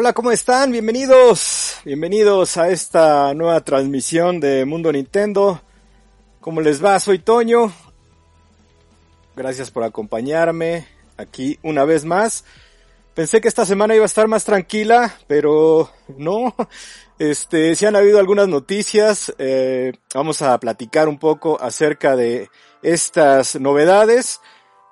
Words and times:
Hola, 0.00 0.12
¿cómo 0.12 0.30
están? 0.30 0.70
Bienvenidos, 0.70 1.80
bienvenidos 1.84 2.56
a 2.56 2.68
esta 2.68 3.34
nueva 3.34 3.60
transmisión 3.64 4.38
de 4.38 4.64
Mundo 4.64 4.92
Nintendo. 4.92 5.60
¿Cómo 6.40 6.60
les 6.60 6.84
va? 6.84 7.00
Soy 7.00 7.18
Toño. 7.18 7.72
Gracias 9.34 9.72
por 9.72 9.82
acompañarme 9.82 10.86
aquí 11.16 11.58
una 11.64 11.84
vez 11.84 12.04
más. 12.04 12.44
Pensé 13.12 13.40
que 13.40 13.48
esta 13.48 13.66
semana 13.66 13.96
iba 13.96 14.04
a 14.04 14.06
estar 14.06 14.28
más 14.28 14.44
tranquila, 14.44 15.18
pero 15.26 15.90
no. 16.16 16.54
Este, 17.18 17.74
si 17.74 17.84
han 17.84 17.96
habido 17.96 18.20
algunas 18.20 18.46
noticias, 18.46 19.34
eh, 19.38 19.94
vamos 20.14 20.42
a 20.42 20.56
platicar 20.60 21.08
un 21.08 21.18
poco 21.18 21.60
acerca 21.60 22.14
de 22.14 22.48
estas 22.82 23.58
novedades 23.58 24.40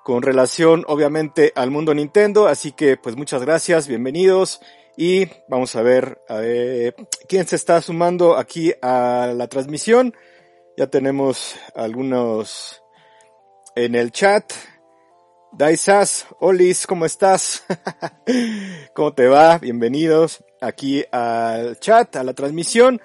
con 0.03 0.21
relación 0.21 0.83
obviamente 0.89 1.53
al 1.55 1.71
mundo 1.71 1.93
Nintendo. 1.93 2.49
Así 2.49 2.73
que 2.73 2.97
pues 2.97 3.15
muchas 3.15 3.41
gracias, 3.41 3.87
bienvenidos 3.87 4.59
y 4.97 5.29
vamos 5.47 5.75
a 5.75 5.83
ver, 5.83 6.19
ver 6.27 6.95
quién 7.29 7.47
se 7.47 7.55
está 7.55 7.79
sumando 7.81 8.35
aquí 8.35 8.73
a 8.81 9.31
la 9.33 9.47
transmisión. 9.47 10.15
Ya 10.75 10.87
tenemos 10.87 11.55
algunos 11.75 12.81
en 13.75 13.93
el 13.93 14.11
chat. 14.11 14.51
Daisas, 15.53 16.25
Olis, 16.39 16.87
¿cómo 16.87 17.05
estás? 17.05 17.63
¿Cómo 18.95 19.13
te 19.13 19.27
va? 19.27 19.59
Bienvenidos 19.59 20.43
aquí 20.61 21.05
al 21.11 21.79
chat, 21.79 22.15
a 22.15 22.23
la 22.23 22.33
transmisión. 22.33 22.99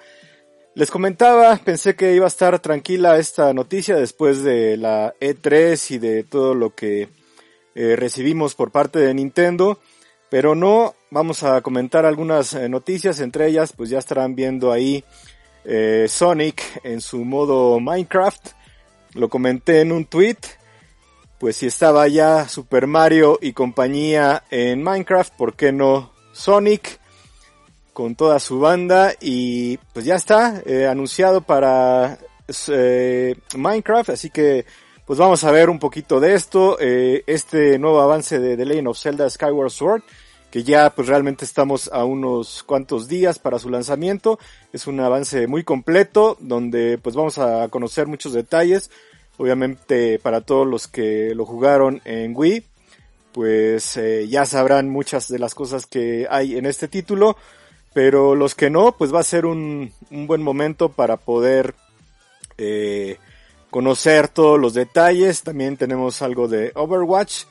Les 0.73 0.89
comentaba, 0.89 1.55
pensé 1.63 1.95
que 1.95 2.15
iba 2.15 2.25
a 2.25 2.27
estar 2.27 2.59
tranquila 2.59 3.19
esta 3.19 3.53
noticia 3.53 3.95
después 3.95 4.43
de 4.43 4.77
la 4.77 5.13
E3 5.21 5.91
y 5.91 5.97
de 5.99 6.23
todo 6.23 6.55
lo 6.55 6.73
que 6.73 7.09
eh, 7.75 7.95
recibimos 7.95 8.55
por 8.55 8.71
parte 8.71 8.97
de 8.97 9.13
Nintendo, 9.13 9.79
pero 10.33 10.55
no, 10.55 10.95
vamos 11.11 11.43
a 11.43 11.61
comentar 11.61 12.07
algunas 12.07 12.55
eh, 12.55 12.67
noticias, 12.67 13.19
entre 13.19 13.45
ellas 13.45 13.71
pues 13.71 13.91
ya 13.91 13.99
estarán 13.99 14.33
viendo 14.33 14.71
ahí 14.71 15.03
eh, 15.63 16.07
Sonic 16.09 16.63
en 16.83 17.01
su 17.01 17.23
modo 17.23 17.79
Minecraft, 17.79 18.47
lo 19.13 19.29
comenté 19.29 19.81
en 19.81 19.91
un 19.91 20.05
tweet, 20.05 20.39
pues 21.37 21.57
si 21.57 21.67
estaba 21.67 22.07
ya 22.07 22.49
Super 22.49 22.87
Mario 22.87 23.37
y 23.43 23.53
compañía 23.53 24.43
en 24.49 24.81
Minecraft, 24.81 25.35
¿por 25.35 25.55
qué 25.55 25.71
no 25.71 26.11
Sonic? 26.31 26.99
Con 27.93 28.15
toda 28.15 28.39
su 28.39 28.59
banda 28.59 29.13
y 29.21 29.77
pues 29.93 30.03
ya 30.03 30.15
está 30.15 30.63
eh, 30.65 30.87
anunciado 30.87 31.41
para 31.41 32.17
Minecraft, 33.55 34.09
así 34.09 34.31
que 34.31 34.65
pues 35.05 35.19
vamos 35.19 35.43
a 35.43 35.51
ver 35.51 35.69
un 35.69 35.77
poquito 35.77 36.19
de 36.19 36.33
esto, 36.33 36.79
este 36.79 37.77
nuevo 37.77 38.01
avance 38.01 38.39
de 38.39 38.57
The 38.57 38.65
Legend 38.65 38.87
of 38.87 38.97
Zelda 38.97 39.29
Skyward 39.29 39.69
Sword, 39.69 40.01
que 40.53 40.63
ya 40.63 40.91
pues 40.91 41.07
realmente 41.07 41.45
estamos 41.45 41.89
a 41.91 42.05
unos 42.05 42.61
cuantos 42.61 43.07
días 43.07 43.39
para 43.39 43.57
su 43.57 43.71
lanzamiento, 43.71 44.37
es 44.71 44.85
un 44.85 44.99
avance 44.99 45.47
muy 45.47 45.63
completo 45.63 46.37
donde 46.39 46.99
pues 46.99 47.15
vamos 47.15 47.39
a 47.39 47.69
conocer 47.69 48.05
muchos 48.05 48.33
detalles, 48.33 48.91
obviamente 49.37 50.19
para 50.19 50.41
todos 50.41 50.67
los 50.67 50.87
que 50.87 51.33
lo 51.33 51.47
jugaron 51.47 52.03
en 52.05 52.33
Wii, 52.35 52.65
pues 53.31 53.97
eh, 53.97 54.27
ya 54.27 54.45
sabrán 54.45 54.89
muchas 54.89 55.27
de 55.27 55.39
las 55.39 55.55
cosas 55.55 55.87
que 55.87 56.27
hay 56.29 56.55
en 56.55 56.67
este 56.67 56.87
título, 56.87 57.35
pero 57.91 58.35
los 58.35 58.53
que 58.53 58.69
no, 58.69 58.95
pues 58.95 59.11
va 59.11 59.21
a 59.21 59.23
ser 59.23 59.47
un, 59.47 59.91
un 60.11 60.27
buen 60.27 60.43
momento 60.43 60.89
para 60.89 61.17
poder 61.17 61.73
eh, 62.59 63.17
conocer 63.71 64.27
todos 64.27 64.59
los 64.59 64.75
detalles. 64.75 65.41
También 65.41 65.77
tenemos 65.77 66.21
algo 66.21 66.47
de 66.47 66.71
Overwatch, 66.75 67.45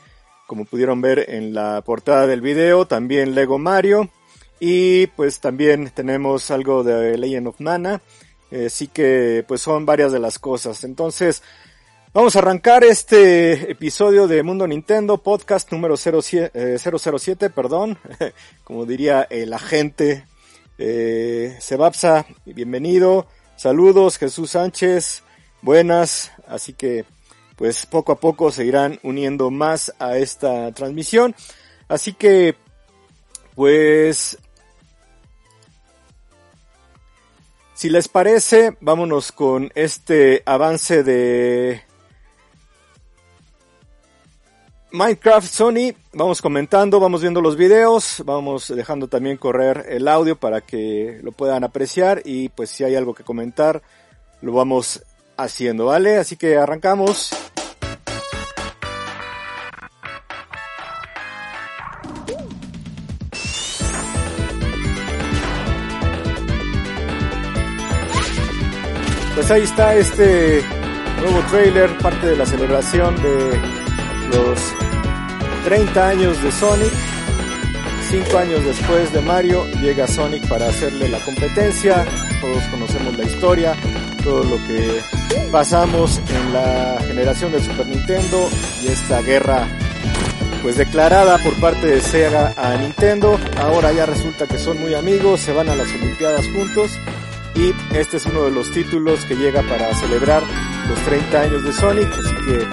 como 0.53 0.67
pudieron 0.67 1.01
ver 1.01 1.31
en 1.31 1.55
la 1.55 1.81
portada 1.81 2.27
del 2.27 2.43
video, 2.43 2.85
también 2.87 3.35
Lego 3.35 3.59
Mario 3.59 4.11
y 4.61 5.07
pues 5.07 5.41
también 5.41 5.91
tenemos 5.95 6.51
algo 6.51 6.85
de 6.85 7.17
Legend 7.17 7.47
of 7.47 7.61
Mana. 7.61 8.03
Eh, 8.51 8.69
sí 8.69 8.89
que 8.89 9.47
pues 9.49 9.63
son 9.63 9.87
varias 9.87 10.13
de 10.13 10.19
las 10.19 10.39
cosas. 10.39 10.85
Entonces, 10.85 11.43
Vamos 12.13 12.37
a 12.37 12.41
arrancar 12.41 12.85
este 12.85 13.71
episodio 13.71 14.29
de 14.29 14.43
Mundo 14.43 14.67
Nintendo, 14.67 15.17
podcast 15.17 15.73
número 15.73 15.97
07, 15.97 16.51
eh, 16.53 16.77
007, 16.79 17.49
perdón, 17.49 17.97
como 18.65 18.85
diría 18.85 19.27
el 19.31 19.55
agente 19.55 20.27
eh, 20.77 21.57
Sebapsa, 21.59 22.27
bienvenido, 22.45 23.27
saludos 23.57 24.19
Jesús 24.19 24.51
Sánchez, 24.51 25.23
buenas, 25.63 26.33
así 26.47 26.75
que 26.75 27.07
pues 27.63 27.87
poco 27.87 28.11
a 28.11 28.17
poco 28.17 28.51
se 28.51 28.65
irán 28.65 28.99
uniendo 29.05 29.49
más 29.53 29.95
a 30.01 30.17
esta 30.17 30.73
transmisión, 30.73 31.33
así 31.87 32.13
que 32.13 32.57
pues 33.55 34.37
si 37.75 37.89
les 37.89 38.09
parece, 38.09 38.77
vámonos 38.81 39.31
con 39.31 39.71
este 39.77 40.43
avance 40.45 41.05
de 41.05 41.83
Minecraft 44.91 45.47
Sony, 45.47 45.95
vamos 46.15 46.43
comentando, 46.43 46.99
vamos 46.99 47.21
viendo 47.21 47.41
los 47.41 47.57
videos, 47.57 48.25
vamos 48.27 48.75
dejando 48.75 49.07
también 49.07 49.37
correr 49.37 49.87
el 49.89 50.09
audio 50.09 50.35
para 50.35 50.63
que 50.63 51.21
lo 51.23 51.31
puedan 51.31 51.63
apreciar 51.63 52.23
y 52.25 52.49
pues 52.49 52.71
si 52.71 52.83
hay 52.83 52.97
algo 52.97 53.15
que 53.15 53.23
comentar 53.23 53.83
lo 54.41 54.53
vamos 54.53 55.05
haciendo, 55.37 55.87
¿vale? 55.87 56.17
Así 56.17 56.37
que 56.37 56.57
arrancamos. 56.57 57.31
Pues 69.43 69.51
ahí 69.51 69.63
está 69.63 69.97
este 69.97 70.63
nuevo 71.21 71.41
trailer, 71.51 71.99
parte 71.99 72.29
de 72.29 72.37
la 72.37 72.47
celebración 72.47 73.17
de 73.17 73.61
los 74.31 74.61
30 75.65 76.09
años 76.09 76.41
de 76.45 76.53
Sonic. 76.53 76.93
5 78.09 78.39
años 78.39 78.65
después 78.65 79.13
de 79.13 79.21
Mario 79.21 79.67
llega 79.81 80.07
Sonic 80.07 80.47
para 80.47 80.69
hacerle 80.69 81.09
la 81.09 81.19
competencia. 81.19 82.07
Todos 82.41 82.63
conocemos 82.71 83.19
la 83.19 83.25
historia, 83.25 83.75
todo 84.23 84.45
lo 84.45 84.59
que 84.59 85.01
pasamos 85.51 86.21
en 86.29 86.53
la 86.53 86.99
generación 87.05 87.51
del 87.51 87.65
Super 87.65 87.89
Nintendo 87.89 88.49
y 88.85 88.93
esta 88.93 89.23
guerra 89.23 89.67
pues 90.63 90.77
declarada 90.77 91.39
por 91.39 91.55
parte 91.55 91.89
de 91.89 92.01
Sega 92.01 92.55
a 92.57 92.77
Nintendo. 92.77 93.41
Ahora 93.61 93.91
ya 93.91 94.07
resulta 94.07 94.47
que 94.47 94.59
son 94.59 94.81
muy 94.81 94.95
amigos, 94.95 95.41
se 95.41 95.53
van 95.53 95.69
a 95.69 95.75
las 95.75 95.89
Olimpiadas 95.89 96.47
juntos 96.47 96.93
y 97.55 97.75
este 97.95 98.17
es 98.17 98.27
uno 98.27 98.45
de 98.45 98.51
los 98.51 98.71
títulos 98.73 99.25
que 99.25 99.35
llega 99.35 99.63
para 99.63 99.95
celebrar 99.95 100.43
los 100.89 100.99
30 101.01 101.41
años 101.41 101.65
de 101.65 101.73
Sonic, 101.73 102.09
así 102.09 102.35
que 102.47 102.67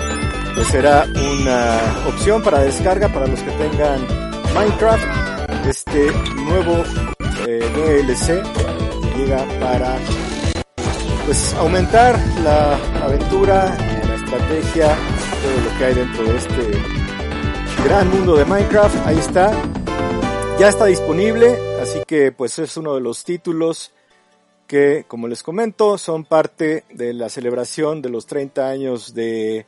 pues 0.55 0.67
será 0.67 1.05
una 1.05 2.07
opción 2.07 2.41
para 2.41 2.59
descarga 2.59 3.07
para 3.09 3.27
los 3.27 3.39
que 3.39 3.51
tengan 3.51 4.05
Minecraft. 4.53 5.67
Este 5.67 6.11
nuevo 6.35 6.83
eh, 7.47 7.59
DLC 7.75 8.43
llega 9.17 9.45
para 9.59 9.97
pues 11.25 11.53
aumentar 11.55 12.19
la 12.43 12.75
aventura, 13.03 13.77
la 14.07 14.15
estrategia, 14.15 14.87
todo 15.41 15.71
lo 15.71 15.77
que 15.77 15.85
hay 15.85 15.93
dentro 15.93 16.23
de 16.23 16.37
este 16.37 17.83
gran 17.83 18.09
mundo 18.09 18.35
de 18.35 18.45
Minecraft. 18.45 19.07
Ahí 19.07 19.17
está. 19.17 19.51
Ya 20.59 20.67
está 20.67 20.85
disponible, 20.85 21.57
así 21.81 22.01
que 22.05 22.31
pues 22.31 22.59
es 22.59 22.75
uno 22.75 22.95
de 22.95 23.01
los 23.01 23.23
títulos 23.23 23.93
que, 24.69 25.03
como 25.07 25.27
les 25.27 25.41
comento, 25.41 25.97
son 25.97 26.25
parte 26.25 26.83
de 26.93 27.11
la 27.11 27.27
celebración 27.27 28.03
de 28.03 28.09
los 28.09 28.27
30 28.27 28.69
años 28.69 29.15
de 29.15 29.65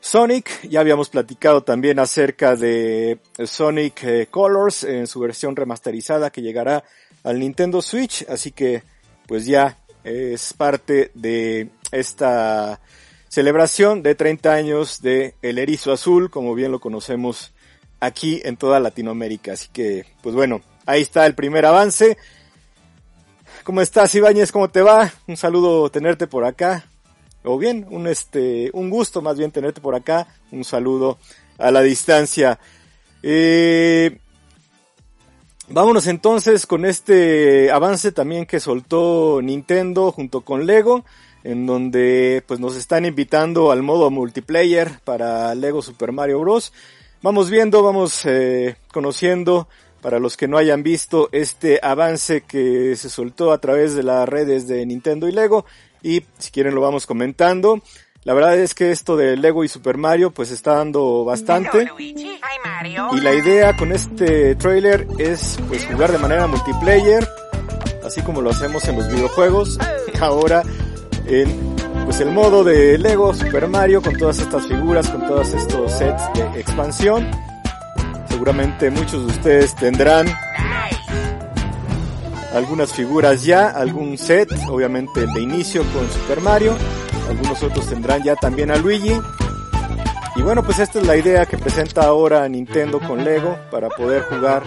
Sonic, 0.00 0.68
ya 0.68 0.80
habíamos 0.80 1.08
platicado 1.08 1.62
también 1.62 2.00
acerca 2.00 2.56
de 2.56 3.20
Sonic 3.44 4.02
eh, 4.02 4.26
Colors 4.28 4.82
en 4.82 5.06
su 5.06 5.20
versión 5.20 5.54
remasterizada 5.54 6.30
que 6.30 6.42
llegará 6.42 6.82
al 7.22 7.38
Nintendo 7.38 7.80
Switch, 7.80 8.26
así 8.28 8.50
que 8.50 8.82
pues 9.28 9.46
ya 9.46 9.78
es 10.02 10.52
parte 10.52 11.12
de 11.14 11.70
esta 11.92 12.80
celebración 13.28 14.02
de 14.02 14.16
30 14.16 14.52
años 14.52 15.00
de 15.00 15.36
El 15.42 15.58
Erizo 15.58 15.92
Azul, 15.92 16.28
como 16.28 16.56
bien 16.56 16.72
lo 16.72 16.80
conocemos 16.80 17.52
aquí 18.00 18.40
en 18.44 18.56
toda 18.56 18.80
Latinoamérica. 18.80 19.52
Así 19.52 19.68
que, 19.72 20.06
pues 20.22 20.34
bueno, 20.34 20.60
ahí 20.86 21.02
está 21.02 21.24
el 21.24 21.36
primer 21.36 21.66
avance. 21.66 22.18
¿Cómo 23.68 23.82
estás, 23.82 24.14
Ibáñez? 24.14 24.50
¿Cómo 24.50 24.70
te 24.70 24.80
va? 24.80 25.12
Un 25.26 25.36
saludo 25.36 25.90
tenerte 25.90 26.26
por 26.26 26.46
acá. 26.46 26.86
O 27.44 27.58
bien, 27.58 27.86
un 27.90 28.06
este, 28.06 28.70
un 28.72 28.88
gusto 28.88 29.20
más 29.20 29.36
bien 29.36 29.50
tenerte 29.50 29.82
por 29.82 29.94
acá. 29.94 30.26
Un 30.50 30.64
saludo 30.64 31.18
a 31.58 31.70
la 31.70 31.82
distancia. 31.82 32.58
Eh, 33.22 34.20
vámonos 35.68 36.06
entonces 36.06 36.64
con 36.64 36.86
este 36.86 37.70
avance 37.70 38.10
también 38.10 38.46
que 38.46 38.58
soltó 38.58 39.40
Nintendo 39.42 40.12
junto 40.12 40.40
con 40.40 40.64
Lego, 40.64 41.04
en 41.44 41.66
donde 41.66 42.42
pues 42.46 42.60
nos 42.60 42.74
están 42.74 43.04
invitando 43.04 43.70
al 43.70 43.82
modo 43.82 44.10
multiplayer 44.10 44.98
para 45.04 45.54
Lego 45.54 45.82
Super 45.82 46.12
Mario 46.12 46.40
Bros. 46.40 46.72
Vamos 47.20 47.50
viendo, 47.50 47.82
vamos 47.82 48.24
eh, 48.24 48.76
conociendo 48.90 49.68
para 50.00 50.18
los 50.18 50.36
que 50.36 50.48
no 50.48 50.58
hayan 50.58 50.82
visto 50.82 51.28
este 51.32 51.80
avance 51.82 52.42
que 52.42 52.94
se 52.96 53.10
soltó 53.10 53.52
a 53.52 53.58
través 53.58 53.94
de 53.94 54.02
las 54.02 54.28
redes 54.28 54.68
de 54.68 54.84
Nintendo 54.86 55.28
y 55.28 55.32
Lego 55.32 55.64
y 56.02 56.22
si 56.38 56.50
quieren 56.50 56.74
lo 56.74 56.80
vamos 56.80 57.06
comentando. 57.06 57.80
La 58.24 58.34
verdad 58.34 58.58
es 58.58 58.74
que 58.74 58.90
esto 58.90 59.16
de 59.16 59.36
Lego 59.36 59.64
y 59.64 59.68
Super 59.68 59.96
Mario 59.96 60.30
pues 60.30 60.50
está 60.50 60.74
dando 60.74 61.24
bastante. 61.24 61.88
Y 62.02 63.20
la 63.20 63.34
idea 63.34 63.76
con 63.76 63.92
este 63.92 64.54
trailer 64.56 65.06
es 65.18 65.58
pues 65.68 65.86
jugar 65.86 66.12
de 66.12 66.18
manera 66.18 66.46
multiplayer, 66.46 67.26
así 68.04 68.20
como 68.22 68.42
lo 68.42 68.50
hacemos 68.50 68.86
en 68.88 68.96
los 68.96 69.08
videojuegos. 69.08 69.78
Ahora 70.20 70.62
en 71.26 71.74
pues 72.04 72.20
el 72.20 72.30
modo 72.30 72.64
de 72.64 72.98
Lego 72.98 73.34
Super 73.34 73.68
Mario 73.68 74.02
con 74.02 74.16
todas 74.16 74.38
estas 74.38 74.66
figuras, 74.66 75.08
con 75.08 75.26
todos 75.26 75.52
estos 75.54 75.92
sets 75.92 76.22
de 76.34 76.60
expansión. 76.60 77.30
Seguramente 78.38 78.88
muchos 78.92 79.26
de 79.26 79.32
ustedes 79.32 79.74
tendrán 79.74 80.28
algunas 82.54 82.92
figuras 82.92 83.42
ya, 83.42 83.68
algún 83.68 84.16
set, 84.16 84.48
obviamente 84.68 85.24
el 85.24 85.32
de 85.32 85.40
inicio 85.40 85.82
con 85.92 86.08
Super 86.08 86.40
Mario 86.40 86.76
algunos 87.28 87.60
otros 87.64 87.88
tendrán 87.88 88.22
ya 88.22 88.36
también 88.36 88.70
a 88.70 88.76
Luigi. 88.76 89.20
Y 90.36 90.42
bueno, 90.42 90.62
pues 90.62 90.78
esta 90.78 91.00
es 91.00 91.06
la 91.08 91.16
idea 91.16 91.46
que 91.46 91.58
presenta 91.58 92.02
ahora 92.02 92.48
Nintendo 92.48 93.00
con 93.00 93.24
Lego 93.24 93.58
para 93.72 93.88
poder 93.88 94.22
jugar 94.22 94.62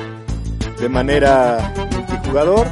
de 0.78 0.90
manera 0.90 1.74
multijugador. 1.92 2.68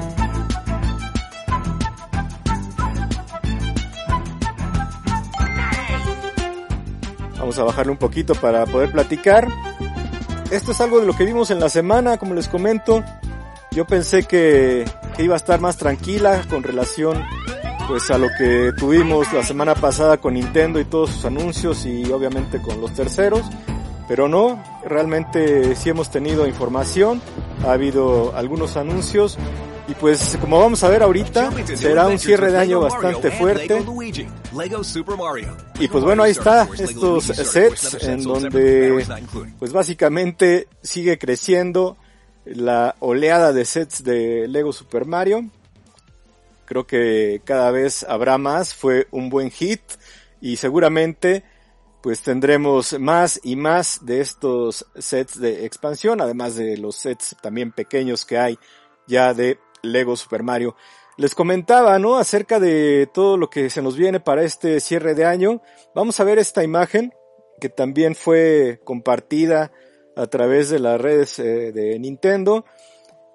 Vamos 7.39 7.57
a 7.57 7.63
bajarle 7.63 7.93
un 7.93 7.97
poquito 7.97 8.35
para 8.35 8.65
poder 8.65 8.91
platicar. 8.91 9.47
Esto 10.51 10.71
es 10.71 10.81
algo 10.81 10.99
de 10.99 11.05
lo 11.05 11.15
que 11.15 11.25
vimos 11.25 11.51
en 11.51 11.59
la 11.59 11.69
semana, 11.69 12.17
como 12.17 12.33
les 12.33 12.47
comento. 12.47 13.03
Yo 13.71 13.85
pensé 13.85 14.23
que, 14.23 14.83
que 15.15 15.23
iba 15.23 15.35
a 15.35 15.37
estar 15.37 15.59
más 15.59 15.77
tranquila 15.77 16.41
con 16.49 16.63
relación 16.63 17.23
pues 17.87 18.09
a 18.11 18.17
lo 18.17 18.27
que 18.37 18.71
tuvimos 18.77 19.31
la 19.33 19.43
semana 19.43 19.73
pasada 19.73 20.17
con 20.17 20.35
Nintendo 20.35 20.79
y 20.79 20.85
todos 20.85 21.09
sus 21.09 21.25
anuncios 21.25 21.87
y 21.87 22.11
obviamente 22.11 22.61
con 22.61 22.79
los 22.81 22.93
terceros, 22.93 23.41
pero 24.07 24.27
no, 24.27 24.63
realmente 24.85 25.75
sí 25.75 25.89
hemos 25.89 26.11
tenido 26.11 26.45
información, 26.45 27.19
ha 27.65 27.71
habido 27.71 28.35
algunos 28.35 28.77
anuncios 28.77 29.39
y 29.89 29.95
pues 29.95 30.37
como 30.39 30.59
vamos 30.59 30.83
a 30.83 30.89
ver 30.89 31.01
ahorita, 31.01 31.51
será 31.75 32.07
un 32.07 32.19
cierre 32.19 32.51
de 32.51 32.59
año 32.59 32.79
bastante 32.79 33.31
fuerte. 33.31 33.83
Y 35.79 35.87
pues 35.87 36.03
bueno, 36.03 36.21
ahí 36.23 36.31
está 36.31 36.67
estos 36.77 37.25
sets 37.25 38.03
en 38.03 38.23
donde 38.23 39.03
pues 39.57 39.73
básicamente 39.73 40.67
sigue 40.83 41.17
creciendo 41.17 41.97
la 42.45 42.95
oleada 42.99 43.51
de 43.51 43.65
sets 43.65 44.03
de 44.03 44.47
Lego 44.47 44.73
Super 44.73 45.05
Mario. 45.05 45.49
Creo 46.65 46.85
que 46.85 47.41
cada 47.43 47.71
vez 47.71 48.03
habrá 48.07 48.37
más. 48.37 48.75
Fue 48.75 49.07
un 49.09 49.31
buen 49.31 49.49
hit 49.49 49.81
y 50.39 50.57
seguramente 50.57 51.43
pues 52.03 52.21
tendremos 52.21 52.97
más 52.99 53.39
y 53.43 53.55
más 53.55 54.05
de 54.05 54.21
estos 54.21 54.85
sets 54.99 55.39
de 55.39 55.65
expansión, 55.65 56.21
además 56.21 56.55
de 56.55 56.77
los 56.77 56.95
sets 56.95 57.35
también 57.41 57.71
pequeños 57.71 58.23
que 58.23 58.37
hay 58.37 58.59
ya 59.09 59.33
de 59.33 59.59
Lego 59.81 60.15
Super 60.15 60.43
Mario. 60.43 60.75
Les 61.17 61.35
comentaba, 61.35 61.99
¿no? 61.99 62.17
Acerca 62.17 62.59
de 62.59 63.09
todo 63.13 63.37
lo 63.37 63.49
que 63.49 63.69
se 63.69 63.81
nos 63.81 63.97
viene 63.97 64.19
para 64.19 64.43
este 64.43 64.79
cierre 64.79 65.15
de 65.15 65.25
año. 65.25 65.61
Vamos 65.93 66.19
a 66.19 66.23
ver 66.23 66.39
esta 66.39 66.63
imagen 66.63 67.13
que 67.59 67.69
también 67.69 68.15
fue 68.15 68.79
compartida 68.83 69.71
a 70.15 70.27
través 70.27 70.69
de 70.69 70.79
las 70.79 70.99
redes 70.99 71.37
eh, 71.39 71.71
de 71.71 71.99
Nintendo 71.99 72.65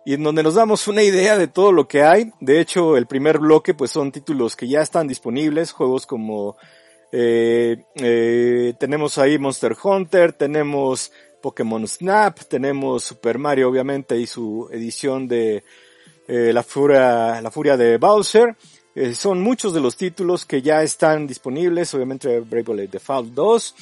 y 0.04 0.14
en 0.14 0.22
donde 0.22 0.42
nos 0.42 0.54
damos 0.54 0.86
una 0.86 1.02
idea 1.02 1.38
de 1.38 1.48
todo 1.48 1.72
lo 1.72 1.88
que 1.88 2.02
hay. 2.02 2.32
De 2.40 2.60
hecho, 2.60 2.96
el 2.96 3.06
primer 3.06 3.38
bloque 3.38 3.74
pues 3.74 3.90
son 3.90 4.12
títulos 4.12 4.56
que 4.56 4.68
ya 4.68 4.82
están 4.82 5.08
disponibles, 5.08 5.72
juegos 5.72 6.06
como 6.06 6.56
eh, 7.12 7.84
eh, 7.94 8.74
tenemos 8.78 9.18
ahí 9.18 9.38
Monster 9.38 9.74
Hunter, 9.82 10.32
tenemos 10.32 11.12
Pokémon 11.40 11.86
Snap, 11.86 12.38
tenemos 12.48 13.04
Super 13.04 13.38
Mario 13.38 13.68
obviamente 13.68 14.18
y 14.18 14.26
su 14.26 14.68
edición 14.72 15.28
de 15.28 15.64
eh, 16.28 16.52
la 16.52 16.62
furia 16.62 17.40
la 17.40 17.50
furia 17.50 17.76
de 17.76 17.98
Bowser. 17.98 18.56
Eh, 18.94 19.14
son 19.14 19.40
muchos 19.40 19.74
de 19.74 19.80
los 19.80 19.96
títulos 19.96 20.44
que 20.46 20.62
ya 20.62 20.82
están 20.82 21.26
disponibles, 21.26 21.92
obviamente 21.94 22.40
Bravely 22.40 22.86
Default 22.86 23.34
2. 23.34 23.74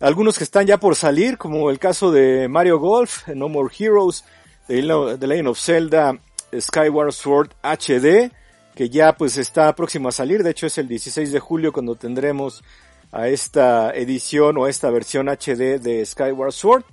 Algunos 0.00 0.38
que 0.38 0.44
están 0.44 0.66
ya 0.66 0.78
por 0.78 0.94
salir, 0.94 1.38
como 1.38 1.70
el 1.70 1.78
caso 1.78 2.12
de 2.12 2.48
Mario 2.48 2.78
Golf, 2.78 3.26
No 3.28 3.48
More 3.48 3.74
Heroes, 3.76 4.24
The 4.66 4.82
Legend 4.82 5.48
of 5.48 5.58
Zelda 5.58 6.18
Skyward 6.60 7.12
Sword 7.12 7.50
HD, 7.62 8.30
que 8.74 8.90
ya 8.90 9.16
pues 9.16 9.38
está 9.38 9.74
próximo 9.74 10.08
a 10.08 10.12
salir, 10.12 10.42
de 10.42 10.50
hecho 10.50 10.66
es 10.66 10.78
el 10.78 10.86
16 10.86 11.32
de 11.32 11.40
julio 11.40 11.72
cuando 11.72 11.94
tendremos 11.94 12.62
a 13.10 13.28
esta 13.28 13.94
edición 13.94 14.58
o 14.58 14.64
a 14.64 14.70
esta 14.70 14.90
versión 14.90 15.28
HD 15.28 15.80
de 15.80 16.04
Skyward 16.04 16.52
Sword. 16.52 16.84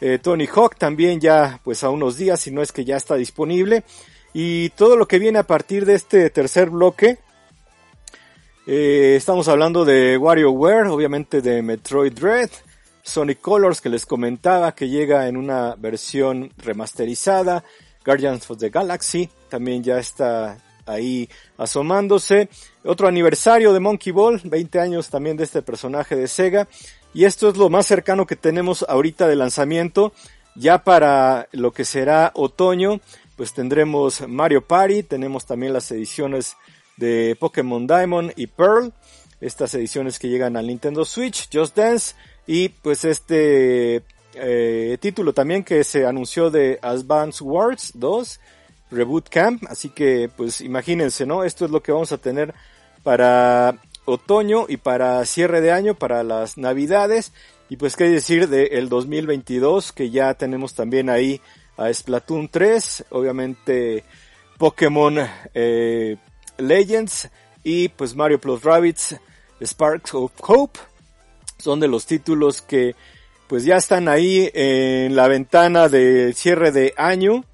Eh, 0.00 0.18
Tony 0.18 0.48
Hawk 0.52 0.76
también 0.76 1.20
ya 1.20 1.60
pues 1.62 1.84
a 1.84 1.90
unos 1.90 2.16
días, 2.16 2.40
si 2.40 2.50
no 2.50 2.60
es 2.60 2.72
que 2.72 2.84
ya 2.84 2.96
está 2.96 3.14
disponible. 3.14 3.84
Y 4.32 4.70
todo 4.70 4.96
lo 4.96 5.06
que 5.06 5.18
viene 5.18 5.38
a 5.38 5.46
partir 5.46 5.84
de 5.84 5.94
este 5.94 6.30
tercer 6.30 6.70
bloque, 6.70 7.18
eh, 8.66 9.14
estamos 9.16 9.48
hablando 9.48 9.84
de 9.84 10.16
WarioWare, 10.16 10.86
obviamente 10.86 11.42
de 11.42 11.62
Metroid 11.62 12.12
Dread, 12.12 12.50
Sonic 13.02 13.40
Colors 13.40 13.80
que 13.80 13.88
les 13.88 14.06
comentaba 14.06 14.74
que 14.74 14.88
llega 14.88 15.28
en 15.28 15.36
una 15.36 15.74
versión 15.76 16.50
remasterizada, 16.58 17.64
Guardians 18.04 18.50
of 18.50 18.58
the 18.58 18.70
Galaxy 18.70 19.28
también 19.48 19.82
ya 19.82 19.98
está 19.98 20.56
ahí 20.86 21.28
asomándose, 21.58 22.48
otro 22.84 23.08
aniversario 23.08 23.72
de 23.72 23.80
Monkey 23.80 24.12
Ball, 24.12 24.40
20 24.42 24.80
años 24.80 25.10
también 25.10 25.36
de 25.36 25.44
este 25.44 25.62
personaje 25.62 26.16
de 26.16 26.26
Sega, 26.26 26.68
y 27.14 27.24
esto 27.24 27.48
es 27.50 27.56
lo 27.56 27.68
más 27.68 27.86
cercano 27.86 28.26
que 28.26 28.36
tenemos 28.36 28.84
ahorita 28.88 29.28
de 29.28 29.36
lanzamiento, 29.36 30.12
ya 30.54 30.84
para 30.84 31.48
lo 31.52 31.72
que 31.72 31.84
será 31.84 32.32
otoño, 32.34 33.00
pues 33.42 33.54
tendremos 33.54 34.22
Mario 34.28 34.64
Party, 34.64 35.02
tenemos 35.02 35.44
también 35.44 35.72
las 35.72 35.90
ediciones 35.90 36.56
de 36.96 37.36
Pokémon 37.40 37.88
Diamond 37.88 38.32
y 38.36 38.46
Pearl, 38.46 38.92
estas 39.40 39.74
ediciones 39.74 40.20
que 40.20 40.28
llegan 40.28 40.56
al 40.56 40.68
Nintendo 40.68 41.04
Switch, 41.04 41.48
Just 41.52 41.76
Dance, 41.76 42.14
y 42.46 42.68
pues 42.68 43.04
este 43.04 44.04
eh, 44.34 44.96
título 45.00 45.32
también 45.32 45.64
que 45.64 45.82
se 45.82 46.06
anunció 46.06 46.52
de 46.52 46.78
Advance 46.82 47.42
Wars 47.42 47.90
2, 47.94 48.38
Reboot 48.92 49.28
Camp, 49.28 49.64
así 49.66 49.88
que 49.88 50.30
pues 50.36 50.60
imagínense, 50.60 51.26
¿no? 51.26 51.42
Esto 51.42 51.64
es 51.64 51.72
lo 51.72 51.82
que 51.82 51.90
vamos 51.90 52.12
a 52.12 52.18
tener 52.18 52.54
para 53.02 53.76
otoño 54.04 54.66
y 54.68 54.76
para 54.76 55.24
cierre 55.24 55.60
de 55.60 55.72
año, 55.72 55.96
para 55.96 56.22
las 56.22 56.58
navidades, 56.58 57.32
y 57.68 57.76
pues 57.76 57.96
qué 57.96 58.04
decir 58.04 58.48
del 58.48 58.88
2022, 58.88 59.90
que 59.90 60.10
ya 60.10 60.32
tenemos 60.34 60.76
también 60.76 61.10
ahí 61.10 61.40
a 61.76 61.92
Splatoon 61.92 62.48
3, 62.48 63.06
obviamente 63.10 64.04
Pokémon 64.58 65.18
eh, 65.54 66.16
Legends 66.58 67.30
y 67.64 67.88
pues 67.88 68.14
Mario 68.14 68.40
Plus 68.40 68.62
Rabbits 68.62 69.16
Sparks 69.60 70.14
of 70.14 70.32
Hope, 70.42 70.78
son 71.58 71.80
de 71.80 71.88
los 71.88 72.06
títulos 72.06 72.62
que 72.62 72.94
pues 73.46 73.64
ya 73.64 73.76
están 73.76 74.08
ahí 74.08 74.50
en 74.54 75.14
la 75.14 75.28
ventana 75.28 75.88
de 75.88 76.32
cierre 76.34 76.72
de 76.72 76.94
año 76.96 77.44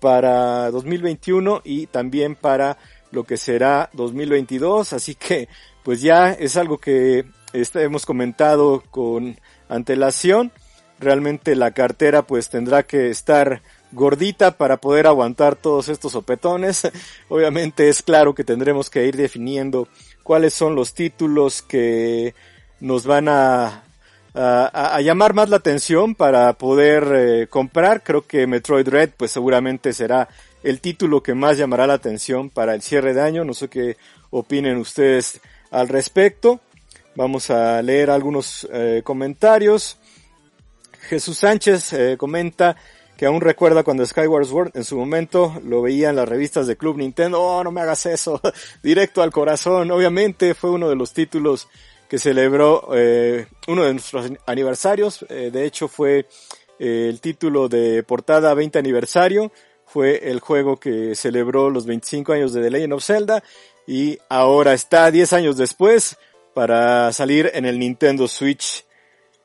para 0.00 0.70
2021 0.70 1.62
y 1.64 1.86
también 1.86 2.36
para 2.36 2.78
lo 3.10 3.24
que 3.24 3.36
será 3.36 3.90
2022, 3.92 4.92
así 4.92 5.14
que 5.14 5.48
pues 5.82 6.00
ya 6.00 6.32
es 6.32 6.56
algo 6.56 6.78
que 6.78 7.24
hemos 7.52 8.06
comentado 8.06 8.82
con 8.90 9.38
antelación. 9.68 10.52
Realmente 11.00 11.56
la 11.56 11.70
cartera 11.72 12.22
pues 12.22 12.50
tendrá 12.50 12.82
que 12.82 13.08
estar 13.08 13.62
gordita 13.92 14.52
para 14.52 14.76
poder 14.76 15.06
aguantar 15.06 15.56
todos 15.56 15.88
estos 15.88 16.12
sopetones. 16.12 16.90
Obviamente 17.28 17.88
es 17.88 18.02
claro 18.02 18.34
que 18.34 18.44
tendremos 18.44 18.90
que 18.90 19.06
ir 19.06 19.16
definiendo 19.16 19.88
cuáles 20.22 20.54
son 20.54 20.74
los 20.74 20.92
títulos 20.92 21.62
que 21.62 22.34
nos 22.80 23.06
van 23.06 23.28
a, 23.28 23.82
a, 24.34 24.94
a 24.94 25.00
llamar 25.00 25.34
más 25.34 25.48
la 25.48 25.56
atención 25.56 26.14
para 26.14 26.52
poder 26.52 27.08
eh, 27.14 27.46
comprar. 27.48 28.02
Creo 28.02 28.26
que 28.26 28.46
Metroid 28.46 28.86
Red 28.86 29.10
pues 29.16 29.30
seguramente 29.30 29.92
será 29.92 30.28
el 30.62 30.80
título 30.80 31.22
que 31.22 31.34
más 31.34 31.56
llamará 31.56 31.86
la 31.86 31.94
atención 31.94 32.50
para 32.50 32.74
el 32.74 32.82
cierre 32.82 33.14
de 33.14 33.22
año. 33.22 33.44
No 33.44 33.54
sé 33.54 33.68
qué 33.68 33.96
opinen 34.30 34.76
ustedes 34.76 35.40
al 35.70 35.88
respecto. 35.88 36.60
Vamos 37.16 37.50
a 37.50 37.82
leer 37.82 38.10
algunos 38.10 38.68
eh, 38.72 39.02
comentarios. 39.04 39.98
Jesús 41.10 41.38
Sánchez 41.38 41.92
eh, 41.92 42.16
comenta 42.16 42.76
que 43.16 43.26
aún 43.26 43.40
recuerda 43.40 43.82
cuando 43.82 44.06
Skyward 44.06 44.46
Sword 44.46 44.70
en 44.74 44.84
su 44.84 44.96
momento 44.96 45.60
lo 45.64 45.82
veía 45.82 46.10
en 46.10 46.14
las 46.14 46.28
revistas 46.28 46.68
de 46.68 46.76
Club 46.76 46.98
Nintendo. 46.98 47.42
Oh, 47.42 47.64
no 47.64 47.72
me 47.72 47.80
hagas 47.80 48.06
eso. 48.06 48.40
Directo 48.82 49.20
al 49.20 49.32
corazón. 49.32 49.90
Obviamente 49.90 50.54
fue 50.54 50.70
uno 50.70 50.88
de 50.88 50.94
los 50.94 51.12
títulos 51.12 51.66
que 52.08 52.20
celebró 52.20 52.90
eh, 52.94 53.48
uno 53.66 53.86
de 53.86 53.94
nuestros 53.94 54.30
aniversarios. 54.46 55.26
Eh, 55.28 55.50
de 55.52 55.64
hecho 55.64 55.88
fue 55.88 56.28
el 56.78 57.20
título 57.20 57.68
de 57.68 58.04
portada 58.04 58.54
20 58.54 58.78
aniversario. 58.78 59.50
Fue 59.86 60.30
el 60.30 60.38
juego 60.38 60.76
que 60.76 61.16
celebró 61.16 61.70
los 61.70 61.86
25 61.86 62.34
años 62.34 62.52
de 62.52 62.62
The 62.62 62.70
Legend 62.70 62.92
of 62.92 63.04
Zelda 63.04 63.42
y 63.84 64.16
ahora 64.28 64.74
está 64.74 65.10
10 65.10 65.32
años 65.32 65.56
después 65.56 66.16
para 66.54 67.12
salir 67.12 67.50
en 67.52 67.66
el 67.66 67.80
Nintendo 67.80 68.28
Switch. 68.28 68.84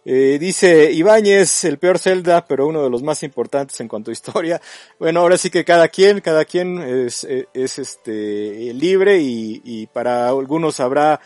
Eh, 0.05 0.37
dice 0.39 0.91
Ibáñez, 0.91 1.63
el 1.65 1.79
peor 1.79 1.97
Zelda, 1.97 2.45
pero 2.45 2.67
uno 2.67 2.83
de 2.83 2.89
los 2.91 3.01
más 3.01 3.23
importantes 3.23 3.79
en 3.79 3.87
cuanto 3.87 4.11
a 4.11 4.13
historia. 4.13 4.61
Bueno, 4.99 5.21
ahora 5.21 5.37
sí 5.37 5.49
que 5.49 5.65
cada 5.65 5.87
quien, 5.89 6.21
cada 6.21 6.45
quien 6.45 6.79
es, 6.79 7.25
es 7.25 7.79
este 7.79 8.73
libre 8.73 9.19
y, 9.19 9.61
y 9.65 9.87
para 9.87 10.29
algunos 10.29 10.79
habrá 10.79 11.19